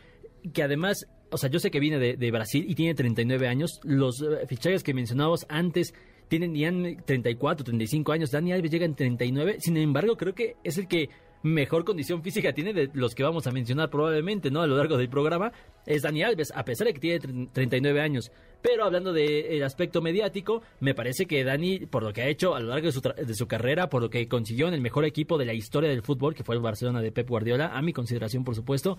que 0.52 0.62
además, 0.62 1.06
o 1.30 1.38
sea, 1.38 1.48
yo 1.50 1.58
sé 1.58 1.70
que 1.70 1.80
viene 1.80 1.98
de, 1.98 2.16
de 2.16 2.30
Brasil 2.30 2.64
y 2.68 2.74
tiene 2.74 2.94
39 2.94 3.48
años, 3.48 3.80
los 3.84 4.20
eh, 4.20 4.46
fichajes 4.46 4.82
que 4.82 4.94
mencionábamos 4.94 5.46
antes 5.48 5.94
tienen 6.28 6.54
ya 6.54 6.70
34, 7.04 7.64
35 7.64 8.12
años, 8.12 8.30
Dani 8.30 8.52
Alves 8.52 8.70
llega 8.70 8.84
en 8.84 8.94
39, 8.94 9.56
sin 9.60 9.76
embargo, 9.76 10.16
creo 10.16 10.34
que 10.34 10.56
es 10.64 10.78
el 10.78 10.88
que 10.88 11.08
mejor 11.42 11.84
condición 11.84 12.22
física 12.22 12.52
tiene 12.52 12.72
de 12.72 12.90
los 12.94 13.14
que 13.14 13.22
vamos 13.22 13.46
a 13.46 13.50
mencionar 13.50 13.90
probablemente, 13.90 14.50
¿no? 14.50 14.60
A 14.62 14.66
lo 14.66 14.76
largo 14.76 14.96
del 14.96 15.08
programa, 15.08 15.52
es 15.86 16.02
Dani 16.02 16.22
Alves, 16.22 16.52
a 16.54 16.64
pesar 16.64 16.86
de 16.86 16.94
que 16.94 17.00
tiene 17.00 17.20
tre- 17.20 17.48
39 17.52 18.00
años. 18.00 18.30
Pero 18.62 18.84
hablando 18.84 19.12
del 19.12 19.62
aspecto 19.64 20.00
mediático, 20.00 20.62
me 20.80 20.94
parece 20.94 21.26
que 21.26 21.42
Dani, 21.42 21.80
por 21.86 22.02
lo 22.04 22.12
que 22.12 22.22
ha 22.22 22.28
hecho 22.28 22.54
a 22.54 22.60
lo 22.60 22.68
largo 22.68 22.86
de 22.86 22.92
su, 22.92 23.00
tra- 23.02 23.14
de 23.16 23.34
su 23.34 23.46
carrera, 23.48 23.88
por 23.88 24.02
lo 24.02 24.08
que 24.10 24.28
consiguió 24.28 24.68
en 24.68 24.74
el 24.74 24.80
mejor 24.80 25.04
equipo 25.04 25.36
de 25.36 25.44
la 25.46 25.54
historia 25.54 25.90
del 25.90 26.02
fútbol, 26.02 26.34
que 26.34 26.44
fue 26.44 26.54
el 26.54 26.60
Barcelona 26.60 27.00
de 27.02 27.10
Pep 27.10 27.28
Guardiola, 27.28 27.76
a 27.76 27.82
mi 27.82 27.92
consideración, 27.92 28.44
por 28.44 28.54
supuesto, 28.54 28.98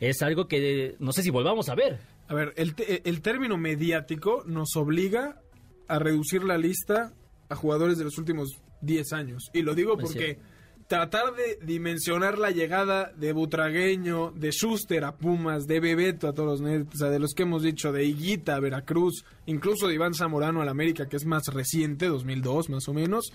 es 0.00 0.20
algo 0.22 0.48
que 0.48 0.96
no 0.98 1.12
sé 1.12 1.22
si 1.22 1.30
volvamos 1.30 1.68
a 1.68 1.74
ver. 1.76 1.98
A 2.28 2.34
ver, 2.34 2.52
el, 2.56 2.74
el 3.04 3.22
término 3.22 3.56
mediático 3.56 4.42
nos 4.44 4.74
obliga 4.76 5.40
a 5.88 5.98
reducir 6.00 6.42
la 6.42 6.58
lista 6.58 7.12
a 7.48 7.54
jugadores 7.54 7.96
de 7.96 8.04
los 8.04 8.18
últimos 8.18 8.58
10 8.80 9.12
años. 9.12 9.44
Y 9.54 9.62
lo 9.62 9.74
digo 9.76 9.96
porque. 9.96 10.38
Tratar 10.86 11.34
de 11.34 11.58
dimensionar 11.62 12.38
la 12.38 12.50
llegada 12.50 13.12
de 13.16 13.32
Butragueño, 13.32 14.30
de 14.30 14.50
Schuster 14.52 15.04
a 15.04 15.16
Pumas, 15.16 15.66
de 15.66 15.80
Bebeto 15.80 16.28
a 16.28 16.32
todos 16.32 16.48
los 16.48 16.60
Nets, 16.60 16.94
o 16.94 16.98
sea, 16.98 17.10
de 17.10 17.18
los 17.18 17.34
que 17.34 17.42
hemos 17.42 17.62
dicho, 17.62 17.92
de 17.92 18.04
Higuita 18.04 18.56
a 18.56 18.60
Veracruz, 18.60 19.24
incluso 19.46 19.88
de 19.88 19.94
Iván 19.94 20.14
Zamorano 20.14 20.62
al 20.62 20.68
América, 20.68 21.08
que 21.08 21.16
es 21.16 21.26
más 21.26 21.46
reciente, 21.48 22.06
2002 22.06 22.70
más 22.70 22.88
o 22.88 22.94
menos, 22.94 23.32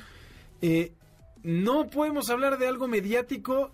eh, 0.62 0.94
no 1.44 1.90
podemos 1.90 2.30
hablar 2.30 2.58
de 2.58 2.68
algo 2.68 2.88
mediático 2.88 3.74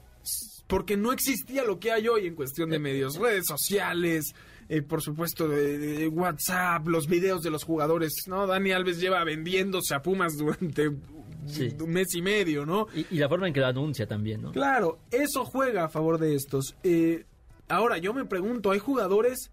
porque 0.68 0.98
no 0.98 1.12
existía 1.12 1.63
lo 1.63 1.80
que 1.80 1.92
hay 1.92 2.08
hoy 2.08 2.28
en 2.28 2.36
cuestión 2.36 2.70
de 2.70 2.80
medios, 2.80 3.18
redes 3.18 3.46
sociales, 3.46 4.34
eh, 4.70 4.82
por 4.82 5.02
supuesto 5.02 5.48
de, 5.48 6.08
WhatsApp, 6.08 6.88
los 6.88 7.08
videos 7.08 7.42
de 7.42 7.50
los 7.52 7.64
jugadores, 7.64 8.14
¿no? 8.28 8.48
Dani 8.48 8.72
Alves 8.72 9.00
lleva 9.00 9.24
vendiéndose 9.24 9.94
a 9.96 10.02
Pumas 10.02 10.38
durante 10.38 10.92
Sí. 11.46 11.74
un 11.80 11.92
mes 11.92 12.14
y 12.14 12.22
medio, 12.22 12.66
¿no? 12.66 12.88
Y, 12.94 13.06
y 13.12 13.18
la 13.20 13.30
forma 13.30 13.48
en 13.48 13.54
que 13.54 13.62
lo 13.62 13.68
anuncia 13.68 14.06
también, 14.06 14.42
¿no? 14.42 14.52
Claro, 14.52 15.00
eso 15.12 15.46
juega 15.46 15.86
a 15.86 15.90
favor 15.90 16.18
de 16.20 16.36
estos. 16.36 16.76
Eh, 16.84 17.24
ahora, 17.70 17.98
yo 18.00 18.14
me 18.14 18.26
pregunto, 18.26 18.72
hay 18.72 18.80
jugadores... 18.80 19.50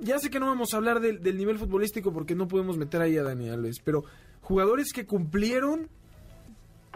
Ya 0.00 0.18
sé 0.18 0.30
que 0.30 0.38
no 0.40 0.46
vamos 0.46 0.74
a 0.74 0.76
hablar 0.78 1.00
del 1.00 1.36
nivel 1.36 1.58
futbolístico 1.58 2.12
porque 2.12 2.34
no 2.34 2.48
podemos 2.48 2.76
meter 2.76 3.00
ahí 3.02 3.16
a 3.16 3.22
Dani 3.22 3.48
Alves, 3.50 3.78
pero 3.84 4.04
jugadores 4.40 4.92
que 4.92 5.06
cumplieron 5.06 5.88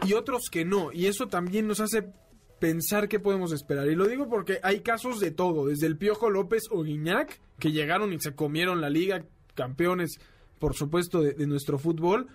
y 0.05 0.13
otros 0.13 0.49
que 0.51 0.65
no. 0.65 0.91
Y 0.91 1.05
eso 1.07 1.27
también 1.27 1.67
nos 1.67 1.79
hace 1.79 2.09
pensar 2.59 3.07
qué 3.07 3.19
podemos 3.19 3.51
esperar. 3.51 3.87
Y 3.87 3.95
lo 3.95 4.07
digo 4.07 4.27
porque 4.29 4.59
hay 4.63 4.81
casos 4.81 5.19
de 5.19 5.31
todo, 5.31 5.67
desde 5.67 5.87
el 5.87 5.97
Piojo 5.97 6.29
López 6.29 6.63
o 6.71 6.83
Guiñac, 6.83 7.39
que 7.59 7.71
llegaron 7.71 8.13
y 8.13 8.19
se 8.19 8.33
comieron 8.33 8.81
la 8.81 8.89
liga, 8.89 9.23
campeones, 9.55 10.19
por 10.59 10.75
supuesto, 10.75 11.21
de, 11.21 11.33
de 11.33 11.47
nuestro 11.47 11.77
fútbol. 11.77 12.27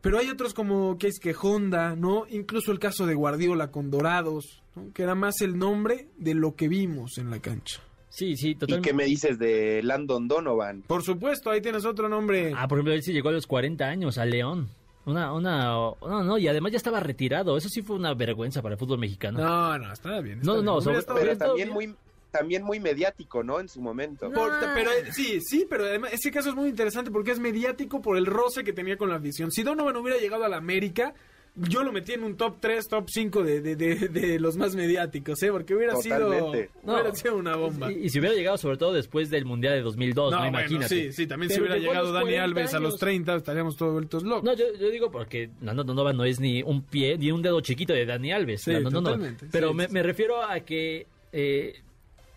Pero 0.00 0.18
hay 0.18 0.28
otros 0.30 0.52
como 0.52 0.98
que 0.98 1.06
es 1.06 1.20
que 1.20 1.34
Honda, 1.40 1.94
¿no? 1.94 2.24
Incluso 2.28 2.72
el 2.72 2.80
caso 2.80 3.06
de 3.06 3.14
Guardiola 3.14 3.70
con 3.70 3.90
Dorados, 3.90 4.62
¿no? 4.74 4.92
que 4.92 5.04
era 5.04 5.14
más 5.14 5.40
el 5.42 5.56
nombre 5.56 6.08
de 6.18 6.34
lo 6.34 6.56
que 6.56 6.66
vimos 6.66 7.18
en 7.18 7.30
la 7.30 7.38
cancha. 7.38 7.80
Sí, 8.08 8.36
sí, 8.36 8.50
¿Y 8.50 8.54
totalmente. 8.56 8.90
qué 8.90 8.94
me 8.94 9.04
dices 9.04 9.38
de 9.38 9.80
Landon 9.82 10.28
Donovan? 10.28 10.82
Por 10.82 11.02
supuesto, 11.02 11.50
ahí 11.50 11.62
tienes 11.62 11.84
otro 11.86 12.08
nombre. 12.08 12.52
Ah, 12.54 12.68
por 12.68 12.78
ejemplo, 12.78 12.92
él 12.92 13.02
sí 13.02 13.12
llegó 13.12 13.30
a 13.30 13.32
los 13.32 13.46
40 13.46 13.84
años, 13.86 14.18
a 14.18 14.26
León. 14.26 14.68
Una, 15.04 15.32
una, 15.32 15.64
no, 15.64 16.22
no, 16.22 16.38
y 16.38 16.46
además 16.46 16.72
ya 16.72 16.76
estaba 16.78 17.00
retirado. 17.00 17.56
Eso 17.56 17.68
sí 17.68 17.82
fue 17.82 17.96
una 17.96 18.14
vergüenza 18.14 18.62
para 18.62 18.74
el 18.74 18.78
fútbol 18.78 18.98
mexicano. 18.98 19.38
No, 19.40 19.78
no, 19.78 19.92
estaba 19.92 20.20
bien. 20.20 20.40
No, 20.42 20.60
estaba 20.60 20.62
no, 20.62 20.72
bien. 20.80 21.02
sobre- 21.02 21.20
pero 21.20 21.36
también 21.38 21.56
bien. 21.68 21.70
muy, 21.70 21.94
también 22.30 22.62
muy 22.62 22.78
mediático, 22.80 23.42
¿no? 23.42 23.58
En 23.58 23.68
su 23.68 23.80
momento. 23.80 24.30
Por- 24.30 24.52
pero 24.74 24.90
eh, 24.92 25.12
sí, 25.12 25.40
sí, 25.40 25.66
pero 25.68 25.84
además 25.86 26.12
ese 26.12 26.30
caso 26.30 26.50
es 26.50 26.54
muy 26.54 26.68
interesante 26.68 27.10
porque 27.10 27.32
es 27.32 27.40
mediático 27.40 28.00
por 28.00 28.16
el 28.16 28.26
roce 28.26 28.62
que 28.62 28.72
tenía 28.72 28.96
con 28.96 29.08
la 29.08 29.16
afición. 29.16 29.50
Si 29.50 29.62
Donovan 29.64 29.96
hubiera 29.96 30.18
llegado 30.20 30.44
a 30.44 30.48
la 30.48 30.56
América, 30.58 31.14
yo 31.54 31.82
lo 31.82 31.92
metí 31.92 32.12
en 32.12 32.24
un 32.24 32.36
top 32.36 32.56
3, 32.60 32.88
top 32.88 33.08
5 33.10 33.42
de, 33.42 33.60
de, 33.60 33.76
de, 33.76 34.08
de 34.08 34.40
los 34.40 34.56
más 34.56 34.74
mediáticos, 34.74 35.42
¿eh? 35.42 35.50
Porque 35.50 35.74
hubiera 35.74 35.96
sido. 35.96 36.30
No. 36.30 36.94
hubiera 36.94 37.14
sido 37.14 37.36
una 37.36 37.56
bomba. 37.56 37.92
Y, 37.92 38.04
y 38.04 38.08
si 38.08 38.20
hubiera 38.20 38.34
llegado 38.34 38.56
sobre 38.56 38.78
todo 38.78 38.92
después 38.92 39.28
del 39.28 39.44
Mundial 39.44 39.74
de 39.74 39.82
2002, 39.82 40.30
no, 40.30 40.36
no, 40.36 40.42
bueno, 40.42 40.58
imagínate. 40.60 40.88
sí, 40.88 41.12
sí, 41.12 41.26
también 41.26 41.50
si 41.50 41.60
hubiera 41.60 41.76
llegado 41.76 42.12
Dani 42.12 42.24
40 42.24 42.44
Alves 42.44 42.74
a 42.74 42.78
los 42.80 42.92
años. 42.94 43.00
30, 43.00 43.34
estaríamos 43.36 43.76
todos 43.76 43.92
vueltos 43.92 44.22
locos. 44.22 44.44
No, 44.44 44.54
yo, 44.54 44.64
yo 44.80 44.88
digo 44.90 45.10
porque 45.10 45.50
Nando 45.60 45.84
Donovan 45.84 46.16
no 46.16 46.24
es 46.24 46.40
ni 46.40 46.62
un 46.62 46.82
pie, 46.82 47.18
ni 47.18 47.30
un 47.30 47.42
dedo 47.42 47.60
chiquito 47.60 47.92
de 47.92 48.06
Dani 48.06 48.32
Alves. 48.32 48.62
Sí, 48.62 48.72
totalmente, 48.82 49.46
Pero 49.50 49.70
sí, 49.70 49.74
me, 49.74 49.86
sí. 49.88 49.92
me 49.92 50.02
refiero 50.02 50.42
a 50.42 50.60
que 50.60 51.06
eh, 51.32 51.82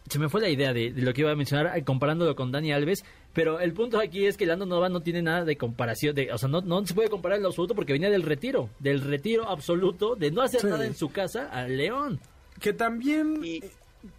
se 0.10 0.20
me 0.20 0.30
fue 0.30 0.42
la 0.42 0.50
idea 0.50 0.72
de, 0.74 0.92
de 0.92 1.02
lo 1.02 1.14
que 1.14 1.22
iba 1.22 1.32
a 1.32 1.36
mencionar 1.36 1.78
eh, 1.78 1.84
comparándolo 1.84 2.36
con 2.36 2.52
Dani 2.52 2.72
Alves. 2.74 3.04
Pero 3.34 3.60
el 3.60 3.74
punto 3.74 4.00
aquí 4.00 4.26
es 4.26 4.38
que 4.38 4.46
Nando 4.46 4.66
Donovan 4.66 4.94
no 4.94 5.02
tiene 5.02 5.22
nada 5.22 5.44
de 5.44 5.58
comparación. 5.58 6.16
De, 6.16 6.32
o 6.32 6.38
sea, 6.38 6.48
no, 6.48 6.62
no 6.62 6.86
se 6.86 6.94
puede 6.94 7.10
comparar 7.10 7.38
en 7.38 7.44
lo 7.44 7.50
absoluto 7.50 7.76
porque 7.76 7.94
venía 7.94 8.10
del 8.10 8.22
retiro. 8.24 8.70
Del 8.80 9.02
retiro 9.02 9.50
absoluto, 9.50 10.16
de 10.16 10.32
no 10.32 10.42
hacer 10.42 10.62
Sí. 10.62 10.68
nada 10.68 10.86
en 10.86 10.96
su 10.96 11.10
casa 11.12 11.50
al 11.52 11.76
León. 11.78 12.20
Que 12.62 12.72
también... 12.74 13.40
Y- 13.44 13.58
eh, 13.58 13.70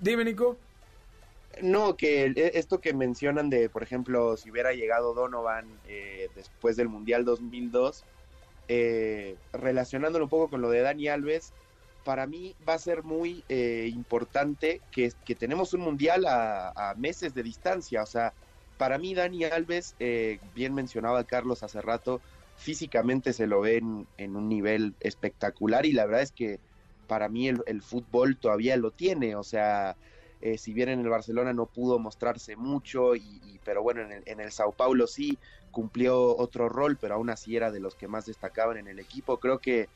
Dime, 0.00 0.24
Nico. 0.24 0.58
No, 1.62 1.96
que 1.96 2.24
el- 2.24 2.36
e- 2.38 2.58
esto 2.58 2.80
que 2.80 2.92
mencionan 2.92 3.48
de, 3.48 3.68
por 3.70 3.82
ejemplo, 3.82 4.36
si 4.36 4.50
hubiera 4.50 4.72
llegado 4.72 5.14
Donovan 5.14 5.66
eh, 5.88 6.28
después 6.34 6.76
del 6.76 6.88
Mundial 6.88 7.24
2002, 7.24 8.04
eh, 8.68 9.36
relacionándolo 9.52 10.24
un 10.24 10.28
poco 10.28 10.48
con 10.50 10.60
lo 10.60 10.68
de 10.70 10.80
Dani 10.80 11.08
Alves, 11.08 11.52
para 12.06 12.28
mí 12.28 12.56
va 12.66 12.74
a 12.74 12.78
ser 12.78 13.02
muy 13.02 13.44
eh, 13.48 13.88
importante 13.92 14.84
que, 14.92 15.10
que 15.24 15.34
tenemos 15.34 15.74
un 15.74 15.80
Mundial 15.80 16.24
a, 16.28 16.94
meses 16.96 17.34
de 17.34 17.42
distancia. 17.42 18.00
O 18.04 18.06
sea, 18.06 18.32
para 18.76 18.96
mí 18.96 19.12
Dani 19.12 19.42
Alves, 19.44 19.96
eh, 19.98 20.38
bien 20.44 20.72
mencionaba 20.72 21.24
Carlos 21.24 21.64
hace 21.64 21.82
rato, 21.82 22.22
físicamente 22.54 23.32
se 23.32 23.48
lo 23.48 23.60
ve 23.60 23.78
en, 23.78 24.36
un 24.36 24.48
nivel 24.48 24.96
espectacular 25.00 25.84
y 25.84 25.92
la 25.92 26.06
verdad 26.06 26.22
es 26.22 26.30
que 26.32 26.60
para 27.08 27.28
mí 27.28 27.48
el, 27.48 27.58
el 27.66 27.82
fútbol 27.82 28.38
todavía 28.38 28.76
lo 28.76 28.92
tiene. 28.92 29.34
O 29.34 29.42
sea, 29.42 29.98
eh, 30.40 30.58
si 30.58 30.74
bien 30.74 30.88
en 30.90 31.00
el 31.00 31.08
Barcelona 31.08 31.52
no 31.52 31.66
pudo 31.70 31.98
mostrarse 31.98 32.54
mucho, 32.56 33.16
y, 33.16 33.40
y- 33.42 33.58
pero 33.60 33.82
bueno, 33.82 34.02
en 34.02 34.12
el, 34.12 34.22
en 34.26 34.38
el 34.40 34.52
Sao 34.52 34.76
Paulo 34.76 35.08
sí 35.08 35.40
cumplió 35.70 36.36
otro 36.36 36.68
rol, 36.68 36.98
pero 37.00 37.14
aún 37.16 37.30
así 37.30 37.56
era 37.56 37.72
de 37.72 37.80
los 37.80 37.96
que 37.96 38.06
más 38.08 38.26
destacaban 38.26 38.76
en 38.78 38.86
el 38.88 39.00
equipo. 39.00 39.40
Creo 39.40 39.60
que, 39.60 39.90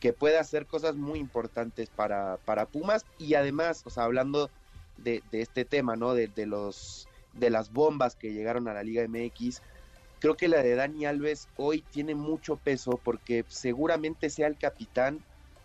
que 0.00 0.12
puede 0.12 0.38
hacer 0.38 0.66
cosas 0.66 0.96
muy 0.96 1.18
importantes 1.18 1.90
para, 1.90 2.38
para 2.38 2.66
Pumas 2.66 3.04
y 3.18 3.34
además, 3.34 3.82
o 3.84 3.90
sea, 3.90 4.04
hablando 4.04 4.50
de, 4.96 5.22
este 5.32 5.64
tema, 5.64 5.94
¿no? 5.96 6.14
De, 6.14 6.26
de 6.26 6.46
los 6.46 7.06
de 7.32 7.50
las 7.50 7.72
bombas 7.72 8.16
que 8.16 8.32
llegaron 8.32 8.66
a 8.66 8.74
la 8.74 8.82
Liga 8.82 9.06
MX, 9.06 9.62
creo 10.18 10.36
que 10.36 10.48
la 10.48 10.62
de 10.62 10.74
Dani 10.74 11.06
Alves 11.06 11.48
hoy 11.56 11.82
tiene 11.92 12.14
mucho 12.14 12.56
peso 12.56 13.00
porque 13.02 13.44
seguramente 13.48 14.30
sea 14.30 14.48
el 14.48 14.58
capitán 14.58 15.20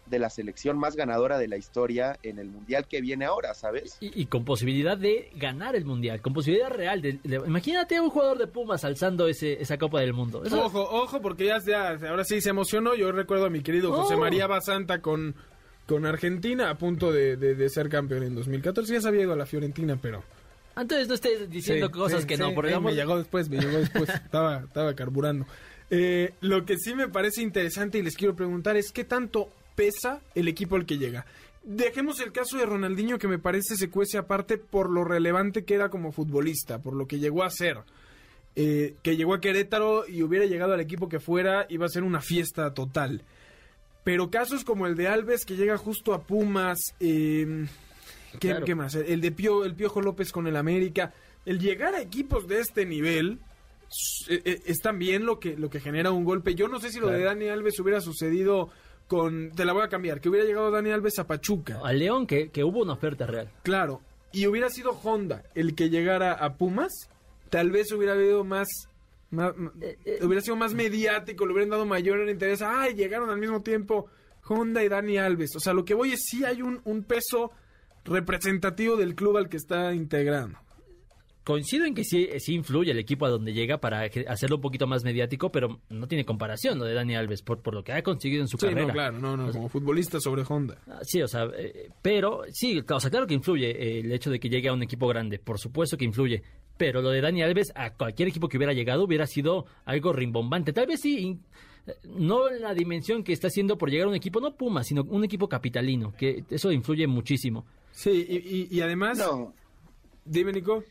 de 0.06 0.20
la 0.20 0.30
selección 0.30 0.78
más 0.78 0.96
ganadora 0.96 1.38
de 1.38 1.48
la 1.48 1.58
historia 1.58 2.18
en 2.24 2.38
el 2.40 2.48
mundial 2.50 2.88
que 2.88 3.02
viene 3.02 3.26
ahora, 3.26 3.54
¿sabes? 3.54 3.98
Y, 4.00 4.22
y 4.22 4.26
con 4.28 4.46
posibilidad 4.46 4.98
de 4.98 5.32
ganar 5.36 5.76
el 5.76 5.86
Mundial. 5.86 6.22
Con 6.22 6.34
posibilidad 6.34 6.70
real. 6.70 7.02
De, 7.02 7.20
de- 7.24 7.38
imagínate 7.46 7.96
a 7.96 8.02
un 8.02 8.10
jugador 8.10 8.38
de 8.38 8.48
Pumas 8.48 8.84
alzando 8.86 9.28
ese, 9.28 9.62
esa 9.62 9.78
Copa 9.78 10.00
del 10.02 10.14
Mundo. 10.14 10.44
Eso- 10.46 10.64
Ojo, 10.66 10.82
ojo, 10.82 11.22
porque 11.22 11.46
ya, 11.46 11.60
ya 11.66 11.90
ahora 12.10 12.24
sí 12.24 12.40
se 12.42 12.50
emocionó. 12.52 12.94
Yo 12.96 13.12
recuerdo 13.12 13.46
a 13.46 13.50
mi 13.50 13.62
querido 13.62 13.92
José 13.94 14.14
Oh. 14.16 14.20
María 14.20 14.48
Basanta 14.48 15.02
con, 15.02 15.36
con 15.88 16.06
Argentina 16.06 16.70
a 16.70 16.78
punto 16.78 17.12
de, 17.12 17.36
de- 17.38 17.56
de 17.56 17.70
ser 17.70 17.90
campeón 17.90 18.24
en 18.24 18.36
2014. 18.36 18.94
Ya 18.94 19.02
se 19.02 19.08
había 19.08 19.22
ido 19.24 19.34
a 19.34 19.38
la 19.38 19.46
Fiorentina, 19.46 19.98
pero... 20.02 20.24
Antes 20.78 21.08
no 21.08 21.14
estés 21.14 21.50
diciendo 21.50 21.88
Sí, 21.88 21.92
cosas 21.94 22.22
sí, 22.22 22.28
que 22.28 22.36
sí, 22.36 22.42
no. 22.44 22.54
Por 22.54 22.66
eh, 22.66 22.70
ejemplo, 22.70 22.92
me 22.92 22.96
llegó 22.98 23.18
después, 23.18 23.48
me 23.50 23.58
llegó 23.60 23.78
después. 23.78 24.10
estaba, 24.14 24.58
estaba 24.60 24.94
carburando. 24.94 25.46
Eh, 25.90 26.34
lo 26.42 26.66
que 26.66 26.78
sí 26.78 26.94
me 26.96 27.08
parece 27.08 27.42
interesante 27.42 27.98
y 27.98 28.02
les 28.02 28.16
quiero 28.18 28.36
preguntar 28.36 28.76
es 28.76 28.92
qué 28.92 29.04
tanto 29.06 29.50
pesa 29.76 30.22
el 30.34 30.48
equipo 30.48 30.76
al 30.76 30.86
que 30.86 30.98
llega. 30.98 31.26
Dejemos 31.64 32.20
el 32.20 32.32
caso 32.32 32.58
de 32.58 32.66
Ronaldinho 32.66 33.18
que 33.18 33.28
me 33.28 33.40
parece 33.40 33.76
se 33.76 33.90
cuece 33.90 34.18
aparte 34.18 34.58
por 34.58 34.90
lo 34.90 35.04
relevante 35.04 35.66
que 35.66 35.76
era 35.76 35.90
como 35.90 36.12
futbolista, 36.12 36.80
por 36.80 36.94
lo 36.94 37.08
que 37.08 37.20
llegó 37.20 37.44
a 37.44 37.50
ser. 37.50 37.80
Eh, 38.58 38.96
que 39.04 39.18
llegó 39.18 39.34
a 39.34 39.42
Querétaro 39.42 40.08
y 40.08 40.24
hubiera 40.24 40.46
llegado 40.46 40.74
al 40.74 40.80
equipo 40.80 41.10
que 41.10 41.20
fuera, 41.20 41.66
iba 41.70 41.86
a 41.86 41.90
ser 41.90 42.04
una 42.04 42.22
fiesta 42.22 42.74
total. 42.74 43.24
Pero 44.06 44.30
casos 44.30 44.64
como 44.64 44.88
el 44.88 44.96
de 44.96 45.08
Alves 45.08 45.46
que 45.46 45.56
llega 45.58 45.78
justo 45.78 46.14
a 46.14 46.22
Pumas, 46.22 46.78
eh, 47.00 47.66
¿qué, 48.40 48.50
Claro. 48.50 48.66
qué 48.66 48.76
más? 48.76 48.96
El 48.96 49.20
de 49.20 49.32
Pio, 49.32 49.66
el 49.66 49.76
Piojo 49.76 50.02
López 50.02 50.32
con 50.32 50.48
el 50.48 50.56
América, 50.56 51.12
el 51.46 51.60
llegar 51.60 51.96
a 51.96 52.02
equipos 52.02 52.48
de 52.48 52.60
este 52.60 52.86
nivel 52.86 53.40
eh, 54.28 54.42
eh, 54.46 54.62
es 54.66 54.80
también 54.80 55.26
lo 55.26 55.40
que, 55.40 55.58
lo 55.58 55.70
que 55.70 55.80
genera 55.80 56.12
un 56.12 56.24
golpe. 56.24 56.56
Yo 56.56 56.68
no 56.68 56.80
sé 56.80 56.92
si 56.92 57.00
lo 57.00 57.10
de. 57.10 57.24
Dani 57.24 57.50
Alves 57.50 57.80
hubiera 57.80 58.02
sucedido 58.02 58.70
con, 59.08 59.52
te 59.52 59.66
la 59.66 59.74
voy 59.74 59.84
a 59.84 59.88
cambiar, 59.90 60.20
que 60.22 60.30
hubiera 60.30 60.46
llegado 60.46 60.72
Dani 60.72 60.92
Alves 60.92 61.20
a 61.20 61.28
Pachuca. 61.28 61.80
al 61.84 62.00
León, 62.00 62.26
que, 62.28 62.50
que 62.50 62.64
hubo 62.64 62.82
una 62.82 62.94
oferta 62.94 63.26
real. 63.28 63.50
Claro, 63.64 64.02
y 64.32 64.48
hubiera 64.48 64.70
sido 64.70 64.92
Honda 65.04 65.44
el 65.54 65.76
que 65.76 65.90
llegara 65.90 66.34
a 66.34 66.56
Pumas, 66.56 66.92
tal 67.50 67.72
vez 67.72 67.92
hubiera 67.92 68.14
habido 68.14 68.44
más, 68.44 68.68
ma- 69.32 69.54
Eh, 69.82 69.98
eh. 70.06 70.20
hubiera 70.24 70.42
sido 70.42 70.56
más 70.56 70.74
mediático, 70.74 71.46
le 71.46 71.54
hubieran 71.54 71.70
dado 71.70 71.86
mayor 71.86 72.28
interés. 72.30 72.62
Ay, 72.62 72.96
llegaron 72.96 73.30
al 73.30 73.38
mismo 73.38 73.62
tiempo 73.62 74.08
Honda 74.48 74.84
y 74.84 74.90
Dani 74.90 75.18
Alves. 75.18 75.56
O 75.56 75.60
sea, 75.60 75.74
lo 75.74 75.86
que 75.86 75.94
voy 75.94 76.12
es 76.14 76.24
sí 76.26 76.44
hay 76.44 76.62
un, 76.62 76.82
un 76.84 77.04
peso 77.04 77.52
representativo 78.04 78.96
del 78.98 79.16
club 79.16 79.38
al 79.38 79.50
que 79.50 79.58
está 79.58 79.94
integrando. 79.94 80.60
Coincido 81.46 81.86
en 81.86 81.94
que 81.94 82.04
sí, 82.04 82.28
sí 82.40 82.56
influye 82.56 82.92
el 82.92 82.98
equipo 82.98 83.26
a 83.26 83.30
donde 83.30 83.54
llega 83.54 83.78
para 83.78 84.02
hacerlo 84.28 84.56
un 84.56 84.62
poquito 84.64 84.88
más 84.88 85.04
mediático, 85.04 85.52
pero 85.52 85.80
no 85.90 86.08
tiene 86.08 86.26
comparación 86.26 86.80
lo 86.80 86.86
de 86.86 86.96
Dani 86.96 87.16
Alves 87.16 87.44
por, 87.44 87.62
por 87.62 87.76
lo 87.76 87.84
que 87.84 87.92
ha 87.94 88.02
conseguido 88.02 88.42
en 88.42 88.48
su 88.48 88.58
Sí, 88.58 88.66
carrera. 88.66 88.88
no, 88.88 88.94
claro, 88.94 89.20
no, 89.20 89.38
no, 89.38 89.52
como 89.52 89.70
futbolista 89.70 90.20
sobre 90.20 90.44
Honda. 90.50 90.80
Ah, 90.88 91.00
Sí, 91.04 91.22
o 91.22 91.28
sea, 91.28 91.48
eh, 91.56 91.90
pero 92.02 92.42
sí, 92.52 92.84
o 92.90 93.00
sea, 93.00 93.12
claro 93.12 93.28
que 93.28 93.36
influye 93.36 93.70
eh, 93.70 94.00
el 94.00 94.12
hecho 94.12 94.32
de 94.32 94.40
que 94.40 94.50
llegue 94.50 94.70
a 94.70 94.74
un 94.74 94.82
equipo 94.82 95.08
grande, 95.08 95.38
por 95.38 95.60
supuesto 95.60 95.98
que 95.98 96.06
influye, 96.06 96.42
pero 96.78 97.02
lo 97.04 97.10
de 97.12 97.22
Dani 97.22 97.44
Alves 97.44 97.72
a 97.76 97.94
cualquier 97.94 98.30
equipo 98.30 98.50
que 98.50 98.58
hubiera 98.58 98.74
llegado 98.74 99.04
hubiera 99.04 99.28
sido 99.28 99.68
algo 99.86 100.14
rimbombante, 100.14 100.74
tal 100.74 100.88
vez 100.88 101.00
sí, 101.02 101.20
in- 101.20 101.42
no 102.18 102.50
la 102.50 102.74
dimensión 102.74 103.24
que 103.24 103.34
está 103.34 103.50
haciendo 103.50 103.78
por 103.78 103.92
llegar 103.92 104.08
a 104.08 104.10
un 104.10 104.16
equipo, 104.16 104.42
no 104.42 104.56
Puma, 104.56 104.84
sino 104.84 105.04
un 105.04 105.24
equipo 105.24 105.48
capitalino, 105.48 106.12
que 106.18 106.44
eso 106.50 106.72
influye 106.72 107.06
muchísimo. 107.06 107.68
Sí, 107.92 108.26
y, 108.28 108.36
y- 108.38 108.68
y 108.72 108.82
además, 108.82 109.20
No, 109.20 109.54
dime 110.26 110.52
Nico. 110.52 110.84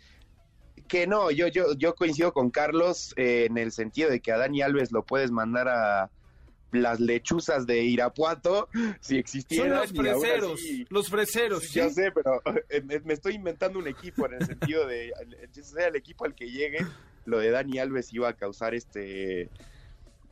Que 0.89 1.07
no, 1.07 1.31
yo, 1.31 1.49
yo, 1.49 1.75
yo 1.75 1.95
coincido 1.95 2.33
con 2.33 2.51
Carlos 2.51 3.15
eh, 3.17 3.47
en 3.49 3.59
el 3.59 3.73
sentido 3.73 4.11
de 4.11 4.21
que 4.21 4.33
a 4.33 4.37
Dani 4.39 4.63
Alves 4.63 4.93
lo 4.93 5.05
puedes 5.05 5.31
mandar 5.31 5.69
a 5.69 6.11
las 6.73 6.99
lechuzas 7.01 7.67
de 7.67 7.85
Irapuato 7.85 8.69
si 9.01 9.15
Son 9.15 9.19
existieran. 9.19 9.71
los 9.81 9.93
y 9.93 9.99
aún 9.99 10.05
freseros, 10.07 10.53
así- 10.61 10.87
los 10.91 11.09
freseros, 11.09 11.63
¿sí? 11.63 11.75
Ya 11.75 11.89
sé, 11.91 12.11
pero 12.13 12.43
eh, 12.69 12.83
me, 13.05 13.15
estoy 13.15 13.35
inventando 13.35 13.79
un 13.79 13.87
equipo 13.87 14.27
en 14.27 14.35
el 14.35 14.47
sentido 14.47 14.87
de, 14.87 15.13
sea 15.53 15.87
el 15.89 15.97
equipo 15.97 16.25
al 16.25 16.35
que 16.35 16.51
llegue, 16.51 16.79
lo 17.27 17.39
de 17.39 17.51
Dani 17.51 17.79
Alves 17.79 18.13
iba 18.13 18.29
a 18.29 18.33
causar 18.35 18.75
este, 18.75 19.51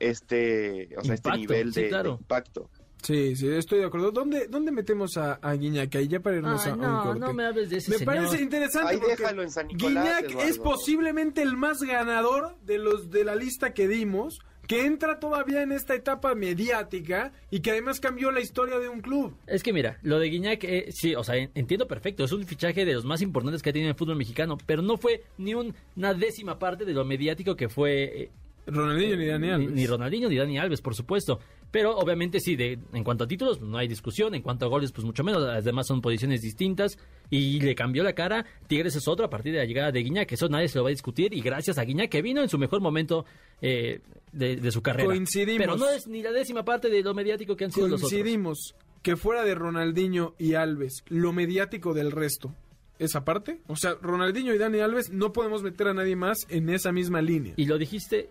este, 0.00 0.88
o 0.96 1.04
sea, 1.04 1.14
este 1.14 1.30
nivel 1.32 1.72
sí, 1.72 1.82
de, 1.82 2.08
impacto. 2.08 2.68
Sí, 3.02 3.34
sí, 3.36 3.48
estoy 3.48 3.80
de 3.80 3.86
acuerdo. 3.86 4.10
¿Dónde, 4.12 4.46
dónde 4.48 4.70
metemos 4.72 5.16
a, 5.16 5.34
a 5.34 5.54
Guiñac? 5.54 5.94
Ahí 5.96 6.06
ya 6.08 6.20
para 6.20 6.36
irnos 6.36 6.64
Ay, 6.64 6.70
a, 6.70 6.72
a 6.74 6.76
un 6.76 6.82
no, 6.82 7.02
corte. 7.02 7.20
no 7.20 7.32
me 7.34 7.44
hables 7.44 7.68
de 7.70 7.78
ese 7.78 7.90
Me 7.90 7.98
señor. 7.98 8.14
parece 8.14 8.40
interesante 8.42 8.90
Ahí 8.92 8.98
porque 8.98 9.16
déjalo 9.16 9.42
en 9.42 9.50
San 9.50 9.66
Nicolás, 9.66 10.04
Guiñac 10.04 10.30
Eduardo. 10.30 10.50
es 10.50 10.58
posiblemente 10.58 11.42
el 11.42 11.56
más 11.56 11.80
ganador 11.82 12.56
de 12.64 12.78
los 12.78 13.10
de 13.10 13.24
la 13.24 13.34
lista 13.34 13.74
que 13.74 13.88
dimos, 13.88 14.38
que 14.68 14.86
entra 14.86 15.18
todavía 15.18 15.62
en 15.62 15.72
esta 15.72 15.94
etapa 15.96 16.34
mediática 16.36 17.32
y 17.50 17.60
que 17.60 17.72
además 17.72 17.98
cambió 17.98 18.30
la 18.30 18.40
historia 18.40 18.78
de 18.78 18.88
un 18.88 19.00
club. 19.00 19.36
Es 19.48 19.62
que 19.64 19.72
mira, 19.72 19.98
lo 20.02 20.20
de 20.20 20.28
Guiñac, 20.28 20.62
eh, 20.64 20.86
sí, 20.92 21.14
o 21.16 21.24
sea, 21.24 21.36
en- 21.36 21.50
entiendo 21.54 21.88
perfecto, 21.88 22.22
es 22.24 22.30
un 22.32 22.44
fichaje 22.46 22.84
de 22.84 22.94
los 22.94 23.04
más 23.04 23.20
importantes 23.22 23.60
que 23.62 23.70
ha 23.70 23.72
tenido 23.72 23.90
el 23.90 23.96
fútbol 23.96 24.16
mexicano, 24.16 24.56
pero 24.64 24.80
no 24.80 24.96
fue 24.96 25.24
ni 25.38 25.54
un- 25.54 25.74
una 25.96 26.14
décima 26.14 26.58
parte 26.60 26.84
de 26.84 26.92
lo 26.94 27.04
mediático 27.04 27.56
que 27.56 27.68
fue 27.68 28.04
eh, 28.22 28.30
Ronaldinho 28.66 29.16
ni 29.16 29.26
Dani 29.26 29.46
ni, 29.46 29.52
Alves. 29.52 29.70
ni 29.72 29.86
Ronaldinho 29.86 30.28
ni 30.28 30.36
Dani 30.36 30.58
Alves, 30.58 30.80
por 30.80 30.94
supuesto. 30.94 31.40
Pero 31.70 31.96
obviamente 31.96 32.38
sí, 32.38 32.54
de, 32.54 32.78
en 32.92 33.02
cuanto 33.02 33.24
a 33.24 33.26
títulos 33.26 33.60
no 33.60 33.78
hay 33.78 33.88
discusión, 33.88 34.34
en 34.34 34.42
cuanto 34.42 34.66
a 34.66 34.68
goles 34.68 34.92
pues 34.92 35.04
mucho 35.06 35.24
menos, 35.24 35.42
las 35.42 35.64
demás 35.64 35.86
son 35.86 36.02
posiciones 36.02 36.42
distintas 36.42 36.98
y 37.30 37.60
le 37.60 37.74
cambió 37.74 38.04
la 38.04 38.12
cara. 38.12 38.44
Tigres 38.66 38.94
es 38.94 39.08
otro 39.08 39.24
a 39.24 39.30
partir 39.30 39.52
de 39.52 39.58
la 39.58 39.64
llegada 39.64 39.90
de 39.90 40.02
Guiñac, 40.02 40.28
que 40.28 40.34
eso 40.34 40.48
nadie 40.48 40.68
se 40.68 40.78
lo 40.78 40.84
va 40.84 40.90
a 40.90 40.92
discutir 40.92 41.32
y 41.32 41.40
gracias 41.40 41.78
a 41.78 41.84
Guiñac 41.84 42.10
que 42.10 42.20
vino 42.20 42.42
en 42.42 42.48
su 42.50 42.58
mejor 42.58 42.80
momento 42.80 43.24
eh, 43.62 44.00
de, 44.32 44.56
de 44.56 44.70
su 44.70 44.82
carrera. 44.82 45.06
Coincidimos. 45.06 45.58
Pero 45.58 45.76
no 45.76 45.88
es 45.88 46.06
ni 46.06 46.22
la 46.22 46.30
décima 46.30 46.62
parte 46.64 46.90
de 46.90 47.02
lo 47.02 47.14
mediático 47.14 47.56
que 47.56 47.64
han 47.64 47.72
sido 47.72 47.88
los 47.88 48.00
otros. 48.00 48.10
Coincidimos 48.10 48.74
que 49.02 49.16
fuera 49.16 49.42
de 49.44 49.54
Ronaldinho 49.54 50.34
y 50.38 50.54
Alves, 50.54 51.04
lo 51.08 51.32
mediático 51.32 51.94
del 51.94 52.12
resto, 52.12 52.54
esa 52.98 53.24
parte. 53.24 53.60
O 53.66 53.76
sea, 53.76 53.96
Ronaldinho 54.00 54.54
y 54.54 54.58
Dani 54.58 54.80
Alves 54.80 55.10
no 55.10 55.32
podemos 55.32 55.62
meter 55.62 55.88
a 55.88 55.94
nadie 55.94 56.16
más 56.16 56.38
en 56.48 56.68
esa 56.70 56.92
misma 56.92 57.20
línea. 57.20 57.54
Y 57.56 57.66
lo 57.66 57.78
dijiste, 57.78 58.30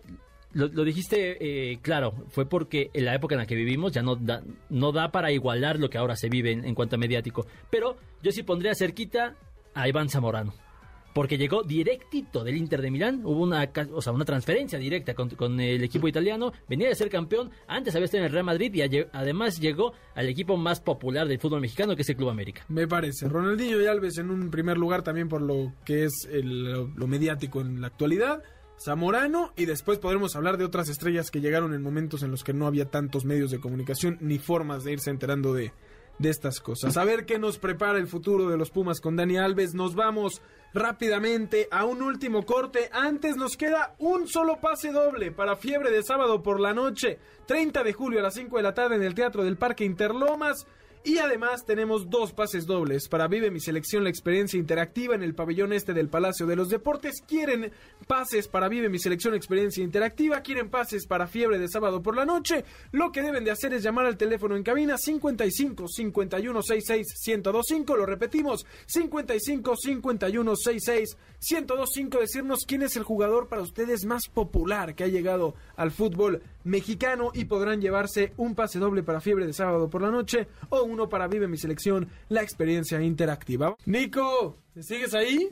lo, 0.52 0.68
dijiste 0.84 1.38
eh, 1.40 1.78
claro, 1.82 2.14
fue 2.28 2.46
porque 2.46 2.90
en 2.94 3.04
la 3.04 3.14
época 3.14 3.34
en 3.34 3.40
la 3.40 3.46
que 3.46 3.54
vivimos 3.54 3.92
ya 3.92 4.02
no 4.02 4.16
da, 4.16 4.42
no 4.68 4.92
da 4.92 5.10
para 5.10 5.32
igualar 5.32 5.78
lo 5.78 5.90
que 5.90 5.98
ahora 5.98 6.16
se 6.16 6.28
vive 6.28 6.52
en, 6.52 6.64
en 6.64 6.74
cuanto 6.74 6.96
a 6.96 6.98
mediático. 6.98 7.46
Pero 7.70 7.96
yo 8.22 8.32
sí 8.32 8.42
pondría 8.42 8.74
cerquita 8.74 9.36
a 9.74 9.88
Iván 9.88 10.08
Zamorano 10.08 10.54
porque 11.12 11.38
llegó 11.38 11.62
directito 11.62 12.44
del 12.44 12.56
Inter 12.56 12.82
de 12.82 12.90
Milán, 12.90 13.22
hubo 13.24 13.42
una, 13.42 13.70
o 13.92 14.02
sea, 14.02 14.12
una 14.12 14.24
transferencia 14.24 14.78
directa 14.78 15.14
con, 15.14 15.60
el 15.60 15.82
equipo 15.82 16.08
italiano, 16.08 16.52
venía 16.68 16.88
de 16.88 16.94
ser 16.94 17.10
campeón, 17.10 17.50
antes 17.66 17.94
había 17.94 18.06
estado 18.06 18.22
en 18.22 18.26
el 18.26 18.32
Real 18.32 18.44
Madrid 18.44 18.74
y 18.74 18.82
además 19.12 19.60
llegó 19.60 19.92
al 20.14 20.28
equipo 20.28 20.56
más 20.56 20.80
popular 20.80 21.28
del 21.28 21.38
fútbol 21.38 21.60
mexicano 21.60 21.96
que 21.96 22.02
es 22.02 22.08
el 22.08 22.16
Club 22.16 22.30
América. 22.30 22.64
Me 22.68 22.86
parece, 22.86 23.28
Ronaldinho 23.28 23.80
y 23.80 23.86
Alves 23.86 24.18
en 24.18 24.30
un 24.30 24.50
primer 24.50 24.78
lugar 24.78 25.02
también 25.02 25.28
por 25.28 25.42
lo 25.42 25.72
que 25.84 26.04
es 26.04 26.28
lo 26.32 27.06
mediático 27.06 27.60
en 27.60 27.80
la 27.80 27.88
actualidad. 27.88 28.42
Zamorano 28.82 29.52
y 29.56 29.66
después 29.66 29.98
podremos 29.98 30.34
hablar 30.34 30.56
de 30.56 30.64
otras 30.64 30.88
estrellas 30.88 31.30
que 31.30 31.40
llegaron 31.40 31.72
en 31.72 31.82
momentos 31.82 32.24
en 32.24 32.32
los 32.32 32.42
que 32.42 32.52
no 32.52 32.66
había 32.66 32.86
tantos 32.86 33.24
medios 33.24 33.52
de 33.52 33.60
comunicación 33.60 34.18
ni 34.20 34.38
formas 34.38 34.82
de 34.82 34.92
irse 34.92 35.10
enterando 35.10 35.54
de, 35.54 35.72
de 36.18 36.30
estas 36.30 36.60
cosas. 36.60 36.96
A 36.96 37.04
ver 37.04 37.26
qué 37.26 37.38
nos 37.38 37.58
prepara 37.58 37.98
el 37.98 38.06
futuro 38.06 38.48
de 38.48 38.56
los 38.56 38.70
Pumas 38.70 39.00
con 39.00 39.16
Dani 39.16 39.38
Alves. 39.38 39.74
Nos 39.74 39.94
vamos 39.94 40.42
rápidamente 40.74 41.68
a 41.70 41.84
un 41.84 42.02
último 42.02 42.44
corte. 42.44 42.88
Antes 42.92 43.36
nos 43.36 43.56
queda 43.56 43.94
un 43.98 44.28
solo 44.28 44.60
pase 44.60 44.92
doble 44.92 45.32
para 45.32 45.56
Fiebre 45.56 45.90
de 45.90 46.02
sábado 46.02 46.42
por 46.42 46.60
la 46.60 46.72
noche. 46.72 47.18
30 47.46 47.82
de 47.82 47.92
julio 47.92 48.20
a 48.20 48.22
las 48.22 48.34
5 48.34 48.56
de 48.56 48.62
la 48.62 48.74
tarde 48.74 48.96
en 48.96 49.02
el 49.02 49.14
Teatro 49.14 49.44
del 49.44 49.58
Parque 49.58 49.84
Interlomas. 49.84 50.66
Y 51.04 51.18
además 51.18 51.64
tenemos 51.64 52.10
dos 52.10 52.32
pases 52.32 52.64
dobles 52.64 53.08
para 53.08 53.26
Vive 53.26 53.50
mi 53.50 53.58
selección 53.58 54.04
la 54.04 54.10
experiencia 54.10 54.56
interactiva 54.56 55.16
en 55.16 55.24
el 55.24 55.34
pabellón 55.34 55.72
este 55.72 55.94
del 55.94 56.08
Palacio 56.08 56.46
de 56.46 56.54
los 56.54 56.68
Deportes. 56.68 57.22
Quieren 57.26 57.72
pases 58.06 58.46
para 58.46 58.68
Vive 58.68 58.88
mi 58.88 59.00
selección 59.00 59.34
experiencia 59.34 59.82
interactiva, 59.82 60.42
quieren 60.42 60.70
pases 60.70 61.08
para 61.08 61.26
fiebre 61.26 61.58
de 61.58 61.66
sábado 61.66 62.02
por 62.02 62.14
la 62.14 62.24
noche. 62.24 62.64
Lo 62.92 63.10
que 63.10 63.22
deben 63.22 63.42
de 63.42 63.50
hacer 63.50 63.74
es 63.74 63.82
llamar 63.82 64.06
al 64.06 64.16
teléfono 64.16 64.54
en 64.54 64.62
cabina 64.62 64.96
55 64.96 65.88
51 65.88 66.62
66 66.62 67.06
1025. 67.26 67.96
Lo 67.96 68.06
repetimos 68.06 68.64
55 68.86 69.76
51 69.76 70.54
66 70.54 71.16
1025. 71.50 72.18
Decirnos 72.20 72.64
quién 72.64 72.82
es 72.82 72.94
el 72.94 73.02
jugador 73.02 73.48
para 73.48 73.62
ustedes 73.62 74.04
más 74.04 74.28
popular 74.28 74.94
que 74.94 75.02
ha 75.02 75.08
llegado 75.08 75.56
al 75.74 75.90
fútbol 75.90 76.42
mexicano 76.64 77.30
y 77.34 77.44
podrán 77.44 77.80
llevarse 77.80 78.32
un 78.36 78.54
pase 78.54 78.78
doble 78.78 79.02
para 79.02 79.20
fiebre 79.20 79.46
de 79.46 79.52
sábado 79.52 79.88
por 79.90 80.02
la 80.02 80.10
noche 80.10 80.48
o 80.68 80.82
uno 80.82 81.08
para 81.08 81.28
Vive 81.28 81.48
mi 81.48 81.56
selección, 81.56 82.08
la 82.28 82.42
experiencia 82.42 83.00
interactiva. 83.00 83.76
Nico, 83.86 84.58
¿sigues 84.78 85.14
ahí? 85.14 85.48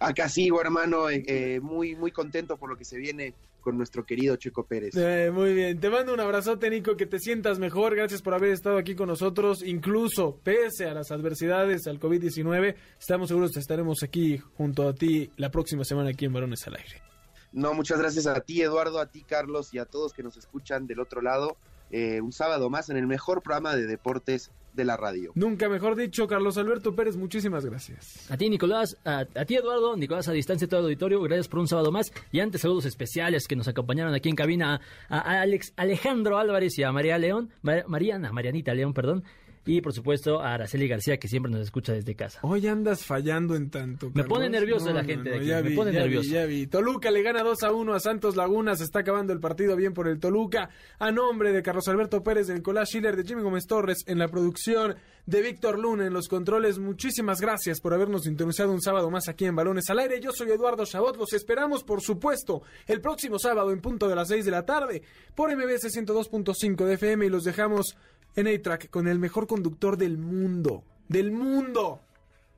Acá 0.00 0.28
sigo, 0.28 0.60
hermano, 0.60 1.08
eh, 1.10 1.22
eh, 1.26 1.60
muy, 1.60 1.94
muy 1.94 2.10
contento 2.10 2.56
por 2.56 2.70
lo 2.70 2.76
que 2.76 2.84
se 2.84 2.98
viene 2.98 3.34
con 3.60 3.76
nuestro 3.76 4.04
querido 4.04 4.36
Checo 4.36 4.64
Pérez. 4.64 4.94
Eh, 4.96 5.30
muy 5.32 5.52
bien, 5.52 5.80
te 5.80 5.90
mando 5.90 6.14
un 6.14 6.20
abrazote, 6.20 6.70
Nico, 6.70 6.96
que 6.96 7.06
te 7.06 7.18
sientas 7.18 7.58
mejor. 7.58 7.96
Gracias 7.96 8.22
por 8.22 8.32
haber 8.32 8.50
estado 8.50 8.78
aquí 8.78 8.94
con 8.94 9.08
nosotros, 9.08 9.64
incluso 9.64 10.38
pese 10.42 10.86
a 10.86 10.94
las 10.94 11.10
adversidades, 11.10 11.88
al 11.88 11.98
COVID-19. 11.98 12.76
Estamos 12.98 13.26
seguros 13.28 13.50
que 13.52 13.58
estaremos 13.58 14.04
aquí 14.04 14.38
junto 14.38 14.88
a 14.88 14.94
ti 14.94 15.30
la 15.36 15.50
próxima 15.50 15.82
semana 15.82 16.10
aquí 16.10 16.26
en 16.26 16.32
Varones 16.32 16.64
al 16.68 16.76
Aire. 16.76 17.15
No, 17.52 17.74
muchas 17.74 17.98
gracias 17.98 18.26
a 18.26 18.40
ti, 18.40 18.62
Eduardo, 18.62 19.00
a 19.00 19.06
ti, 19.06 19.22
Carlos, 19.22 19.72
y 19.72 19.78
a 19.78 19.84
todos 19.84 20.12
que 20.12 20.22
nos 20.22 20.36
escuchan 20.36 20.86
del 20.86 21.00
otro 21.00 21.22
lado. 21.22 21.56
Eh, 21.90 22.20
un 22.20 22.32
sábado 22.32 22.68
más 22.68 22.90
en 22.90 22.96
el 22.96 23.06
mejor 23.06 23.42
programa 23.42 23.76
de 23.76 23.86
deportes 23.86 24.50
de 24.76 24.84
la 24.84 24.96
radio. 24.96 25.32
Nunca 25.34 25.68
mejor 25.68 25.96
dicho, 25.96 26.26
Carlos 26.26 26.58
Alberto 26.58 26.94
Pérez, 26.94 27.16
muchísimas 27.16 27.64
gracias. 27.64 28.30
A 28.30 28.36
ti, 28.36 28.50
Nicolás, 28.50 28.96
a, 29.04 29.24
ti, 29.24 29.56
Eduardo, 29.56 29.96
Nicolás 29.96 30.28
a 30.28 30.32
distancia, 30.32 30.68
todo 30.68 30.80
el 30.80 30.86
auditorio, 30.86 31.20
gracias 31.22 31.48
por 31.48 31.60
un 31.60 31.68
sábado 31.68 31.90
más. 31.90 32.12
Y 32.30 32.40
antes, 32.40 32.60
saludos 32.60 32.84
especiales 32.84 33.48
que 33.48 33.56
nos 33.56 33.68
acompañaron 33.68 34.14
aquí 34.14 34.28
en 34.28 34.36
cabina 34.36 34.80
a, 35.08 35.40
Alex 35.40 35.72
Alejandro 35.76 36.38
Álvarez 36.38 36.78
y 36.78 36.82
a 36.82 36.92
María 36.92 37.18
León, 37.18 37.50
Mariana, 37.62 38.32
Marianita 38.32 38.74
León, 38.74 38.92
perdón. 38.92 39.24
Y 39.66 39.80
por 39.80 39.92
supuesto 39.92 40.40
a 40.40 40.54
Araceli 40.54 40.86
García, 40.86 41.18
que 41.18 41.28
siempre 41.28 41.50
nos 41.50 41.60
escucha 41.60 41.92
desde 41.92 42.14
casa. 42.14 42.38
Hoy 42.42 42.66
andas 42.68 43.04
fallando 43.04 43.56
en 43.56 43.68
tanto. 43.68 44.10
Me 44.14 44.24
pone 44.24 44.48
nervioso 44.48 44.92
la 44.92 45.04
gente 45.04 45.30
de 45.30 45.54
aquí. 45.54 45.68
me 45.68 45.74
pone 45.74 45.92
nervioso. 45.92 46.30
ya 46.30 46.46
vi. 46.46 46.66
Toluca 46.68 47.10
le 47.10 47.22
gana 47.22 47.42
2 47.42 47.62
a 47.64 47.72
1 47.72 47.94
a 47.94 48.00
Santos 48.00 48.36
Laguna. 48.36 48.76
Se 48.76 48.84
está 48.84 49.00
acabando 49.00 49.32
el 49.32 49.40
partido 49.40 49.74
bien 49.74 49.92
por 49.92 50.06
el 50.06 50.20
Toluca. 50.20 50.70
A 50.98 51.10
nombre 51.10 51.52
de 51.52 51.62
Carlos 51.62 51.88
Alberto 51.88 52.22
Pérez, 52.22 52.46
de 52.46 52.54
Nicolás 52.54 52.88
Schiller, 52.90 53.16
de 53.16 53.24
Jimmy 53.24 53.42
Gómez 53.42 53.66
Torres 53.66 54.04
en 54.06 54.18
la 54.18 54.28
producción, 54.28 54.94
de 55.26 55.42
Víctor 55.42 55.78
Luna 55.78 56.06
en 56.06 56.12
los 56.12 56.28
controles. 56.28 56.78
Muchísimas 56.78 57.40
gracias 57.40 57.80
por 57.80 57.92
habernos 57.92 58.22
sintonizado 58.22 58.72
un 58.72 58.80
sábado 58.80 59.10
más 59.10 59.28
aquí 59.28 59.44
en 59.44 59.56
Balones 59.56 59.90
al 59.90 59.98
Aire. 59.98 60.20
Yo 60.20 60.30
soy 60.32 60.50
Eduardo 60.50 60.86
Chabot. 60.86 61.16
Los 61.16 61.32
esperamos, 61.32 61.82
por 61.82 62.00
supuesto, 62.00 62.62
el 62.86 63.00
próximo 63.00 63.38
sábado 63.38 63.72
en 63.72 63.80
punto 63.80 64.08
de 64.08 64.14
las 64.14 64.28
6 64.28 64.44
de 64.44 64.50
la 64.52 64.64
tarde 64.64 65.02
por 65.34 65.54
MBS 65.54 65.92
102.5 65.92 66.84
de 66.84 66.94
FM 66.94 67.26
y 67.26 67.28
los 67.28 67.42
dejamos 67.42 67.96
en 68.36 68.46
A-Track 68.48 68.90
con 68.90 69.08
el 69.08 69.18
mejor 69.18 69.46
conductor 69.46 69.96
del 69.96 70.18
mundo. 70.18 70.84
¡Del 71.08 71.32
mundo! 71.32 72.02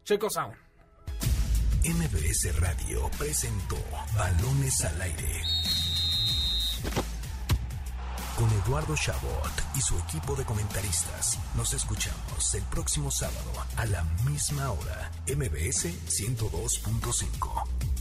Checo 0.04 0.28
Sound. 0.28 0.54
MBS 1.84 2.60
Radio 2.60 3.08
presentó 3.18 3.76
Balones 4.14 4.84
al 4.84 5.00
Aire. 5.00 5.42
Con 8.36 8.50
Eduardo 8.64 8.94
Chabot 8.96 9.52
y 9.76 9.80
su 9.80 9.96
equipo 9.98 10.34
de 10.34 10.44
comentaristas. 10.44 11.38
Nos 11.56 11.72
escuchamos 11.74 12.54
el 12.54 12.62
próximo 12.64 13.10
sábado 13.10 13.52
a 13.76 13.86
la 13.86 14.04
misma 14.24 14.70
hora. 14.72 15.10
MBS 15.26 15.86
102.5. 16.06 17.97